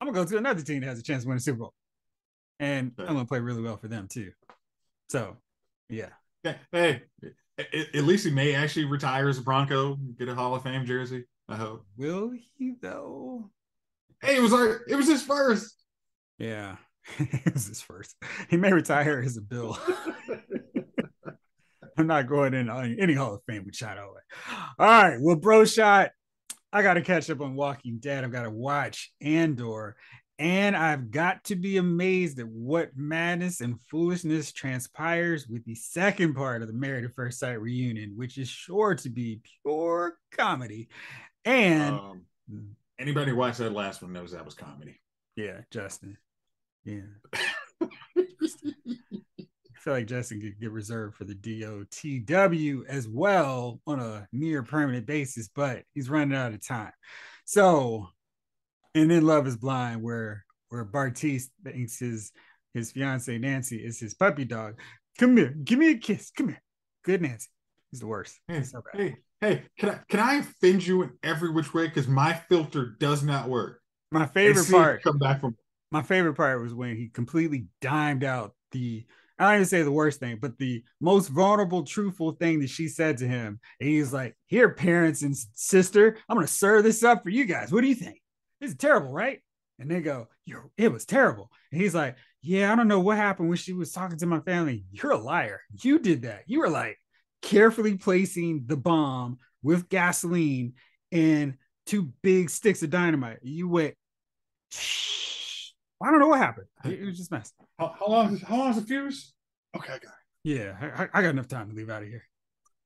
I'm 0.00 0.06
gonna 0.06 0.24
go 0.24 0.28
to 0.30 0.38
another 0.38 0.62
team 0.62 0.80
that 0.80 0.86
has 0.86 1.00
a 1.00 1.02
chance 1.02 1.24
to 1.24 1.28
win 1.28 1.38
a 1.38 1.40
Super 1.40 1.58
Bowl, 1.58 1.74
and 2.60 2.92
I'm 2.98 3.06
gonna 3.06 3.24
play 3.24 3.40
really 3.40 3.62
well 3.62 3.76
for 3.76 3.88
them 3.88 4.06
too. 4.06 4.32
So, 5.08 5.36
yeah. 5.88 6.10
Hey, 6.72 7.02
at 7.58 8.04
least 8.04 8.24
he 8.26 8.30
may 8.30 8.54
actually 8.54 8.84
retire 8.84 9.28
as 9.28 9.38
a 9.38 9.42
Bronco, 9.42 9.96
get 10.18 10.28
a 10.28 10.34
Hall 10.34 10.54
of 10.54 10.62
Fame 10.62 10.84
jersey. 10.84 11.24
I 11.48 11.56
hope. 11.56 11.86
Will 11.96 12.32
he 12.56 12.74
though? 12.80 13.50
Hey, 14.22 14.36
it 14.36 14.42
was 14.42 14.52
our, 14.52 14.82
it 14.88 14.96
was 14.96 15.06
his 15.06 15.22
first. 15.22 15.74
Yeah, 16.38 16.76
it 17.18 17.52
was 17.52 17.66
his 17.66 17.80
first. 17.80 18.16
He 18.48 18.56
may 18.56 18.72
retire 18.72 19.22
as 19.24 19.36
a 19.36 19.42
Bill. 19.42 19.78
I'm 21.96 22.08
not 22.08 22.28
going 22.28 22.54
in 22.54 22.68
any 22.98 23.14
Hall 23.14 23.34
of 23.34 23.42
Fame 23.46 23.64
with 23.66 23.76
Shot 23.76 23.98
All 23.98 24.14
right, 24.78 25.18
well, 25.20 25.36
bro, 25.36 25.64
shot. 25.64 26.10
I 26.72 26.82
got 26.82 26.94
to 26.94 27.02
catch 27.02 27.30
up 27.30 27.40
on 27.40 27.54
Walking 27.54 27.98
Dead. 28.00 28.24
I've 28.24 28.32
got 28.32 28.42
to 28.42 28.50
watch 28.50 29.12
Andor, 29.20 29.94
and 30.38 30.76
I've 30.76 31.10
got 31.10 31.44
to 31.44 31.56
be 31.56 31.76
amazed 31.76 32.40
at 32.40 32.48
what 32.48 32.90
madness 32.96 33.60
and 33.60 33.80
foolishness 33.88 34.52
transpires 34.52 35.46
with 35.46 35.64
the 35.64 35.76
second 35.76 36.34
part 36.34 36.60
of 36.60 36.68
the 36.68 36.74
Married 36.74 37.04
at 37.04 37.14
First 37.14 37.38
Sight 37.38 37.60
reunion, 37.60 38.14
which 38.16 38.36
is 38.36 38.48
sure 38.48 38.96
to 38.96 39.10
be 39.10 39.40
pure 39.62 40.16
comedy. 40.32 40.88
And 41.44 41.94
um, 41.94 42.22
anybody 42.98 43.30
who 43.30 43.36
watched 43.36 43.58
that 43.58 43.72
last 43.72 44.02
one 44.02 44.12
knows 44.12 44.32
that 44.32 44.44
was 44.44 44.54
comedy. 44.54 45.00
Yeah, 45.36 45.60
Justin. 45.70 46.16
Yeah. 46.84 47.02
I 48.16 48.26
feel 49.78 49.94
like 49.94 50.06
Justin 50.06 50.40
could 50.40 50.58
get 50.58 50.72
reserved 50.72 51.14
for 51.14 51.24
the 51.24 51.34
DOTW 51.34 52.86
as 52.88 53.06
well 53.06 53.80
on 53.86 54.00
a 54.00 54.26
near 54.32 54.62
permanent 54.62 55.06
basis, 55.06 55.48
but 55.54 55.82
he's 55.92 56.10
running 56.10 56.36
out 56.36 56.54
of 56.54 56.66
time. 56.66 56.92
So, 57.44 58.08
and 58.94 59.10
then 59.10 59.26
Love 59.26 59.46
is 59.46 59.56
Blind, 59.56 60.02
where 60.02 60.44
where 60.68 60.84
Bartise 60.84 61.46
thinks 61.64 61.98
his 61.98 62.32
his 62.72 62.92
fiance 62.92 63.36
Nancy 63.38 63.76
is 63.76 63.98
his 64.00 64.14
puppy 64.14 64.44
dog. 64.44 64.80
Come 65.18 65.36
here, 65.36 65.54
give 65.62 65.78
me 65.78 65.90
a 65.90 65.98
kiss. 65.98 66.30
Come 66.30 66.48
here, 66.48 66.62
good 67.04 67.22
Nancy. 67.22 67.48
He's 67.90 68.00
the 68.00 68.06
worst. 68.06 68.38
Hey, 68.48 68.62
so 68.62 68.82
hey, 68.92 69.16
hey, 69.40 69.62
can 69.78 69.90
I 69.90 70.00
can 70.08 70.20
I 70.20 70.34
offend 70.36 70.86
you 70.86 71.02
in 71.02 71.12
every 71.22 71.50
which 71.50 71.72
way? 71.72 71.86
Because 71.86 72.08
my 72.08 72.34
filter 72.34 72.96
does 72.98 73.22
not 73.22 73.48
work. 73.48 73.80
My 74.10 74.26
favorite 74.26 74.70
part 74.70 75.02
come 75.02 75.18
back 75.18 75.40
from 75.40 75.56
my 75.90 76.02
favorite 76.02 76.34
part 76.34 76.60
was 76.60 76.74
when 76.74 76.96
he 76.96 77.08
completely 77.08 77.66
dimed 77.80 78.24
out 78.24 78.54
the 78.72 79.06
I 79.38 79.46
don't 79.46 79.54
even 79.54 79.66
say 79.66 79.82
the 79.82 79.90
worst 79.90 80.20
thing, 80.20 80.38
but 80.40 80.58
the 80.58 80.84
most 81.00 81.28
vulnerable, 81.28 81.82
truthful 81.82 82.32
thing 82.32 82.60
that 82.60 82.70
she 82.70 82.86
said 82.86 83.18
to 83.18 83.26
him. 83.26 83.58
And 83.80 83.88
he's 83.88 84.12
like, 84.12 84.36
Here, 84.46 84.68
parents 84.68 85.22
and 85.22 85.36
sister, 85.54 86.16
I'm 86.28 86.36
going 86.36 86.46
to 86.46 86.52
serve 86.52 86.84
this 86.84 87.02
up 87.02 87.24
for 87.24 87.30
you 87.30 87.44
guys. 87.44 87.72
What 87.72 87.80
do 87.80 87.88
you 87.88 87.96
think? 87.96 88.20
Is 88.64 88.76
terrible, 88.76 89.10
right? 89.10 89.40
And 89.78 89.90
they 89.90 90.00
go, 90.00 90.28
You're, 90.44 90.70
it 90.76 90.92
was 90.92 91.04
terrible. 91.04 91.50
And 91.70 91.80
he's 91.80 91.94
like, 91.94 92.16
Yeah, 92.42 92.72
I 92.72 92.76
don't 92.76 92.88
know 92.88 93.00
what 93.00 93.16
happened 93.16 93.48
when 93.48 93.58
she 93.58 93.72
was 93.72 93.92
talking 93.92 94.18
to 94.18 94.26
my 94.26 94.40
family. 94.40 94.84
You're 94.90 95.12
a 95.12 95.18
liar. 95.18 95.60
You 95.82 95.98
did 95.98 96.22
that. 96.22 96.44
You 96.46 96.60
were 96.60 96.70
like 96.70 96.98
carefully 97.42 97.96
placing 97.96 98.64
the 98.66 98.76
bomb 98.76 99.38
with 99.62 99.88
gasoline 99.88 100.74
and 101.12 101.54
two 101.86 102.12
big 102.22 102.50
sticks 102.50 102.82
of 102.82 102.90
dynamite. 102.90 103.38
You 103.42 103.68
went, 103.68 103.94
I 106.02 106.10
don't 106.10 106.20
know 106.20 106.28
what 106.28 106.38
happened. 106.38 106.66
It, 106.84 107.04
was 107.04 107.18
just 107.18 107.30
messed. 107.30 107.54
How, 107.78 107.94
how 107.98 108.06
long? 108.06 108.34
Is, 108.34 108.42
how 108.42 108.56
long 108.56 108.70
is 108.70 108.76
the 108.76 108.82
fuse? 108.82 109.32
Okay, 109.76 109.92
I 109.92 109.98
got 109.98 110.04
it. 110.04 110.10
Yeah, 110.44 110.76
I, 110.80 111.08
I 111.18 111.22
got 111.22 111.30
enough 111.30 111.48
time 111.48 111.70
to 111.70 111.74
leave 111.74 111.90
out 111.90 112.02
of 112.02 112.08
here. 112.08 112.24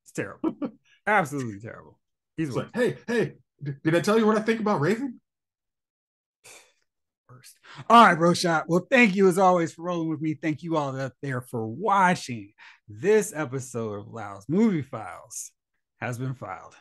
It's 0.05 0.13
terrible, 0.13 0.57
absolutely 1.07 1.61
terrible. 1.61 1.99
He's 2.37 2.55
like, 2.55 2.69
hey, 2.73 2.97
hey, 3.07 3.35
did 3.63 3.97
I 3.97 4.01
tell 4.01 4.19
you 4.19 4.27
what 4.27 4.39
I 4.39 4.43
think 4.43 4.61
about 4.61 4.81
Raven? 4.81 5.21
First. 7.29 7.59
All 7.91 8.07
right, 8.07 8.15
bro 8.15 8.33
shot. 8.33 8.65
Well, 8.69 8.87
thank 8.91 9.15
you 9.15 9.29
as 9.29 9.39
always 9.39 9.75
for 9.75 9.83
rolling 9.83 10.09
with 10.09 10.23
me. 10.23 10.35
Thank 10.35 10.63
you 10.63 10.77
all 10.77 10.99
out 10.99 11.13
there 11.23 11.43
for 11.43 11.67
watching. 11.67 12.53
This 12.89 13.35
episode 13.37 14.01
of 14.01 14.09
Lau's 14.09 14.47
Movie 14.49 14.83
Files 14.83 15.53
has 16.01 16.19
been 16.19 16.35
filed. 16.35 16.75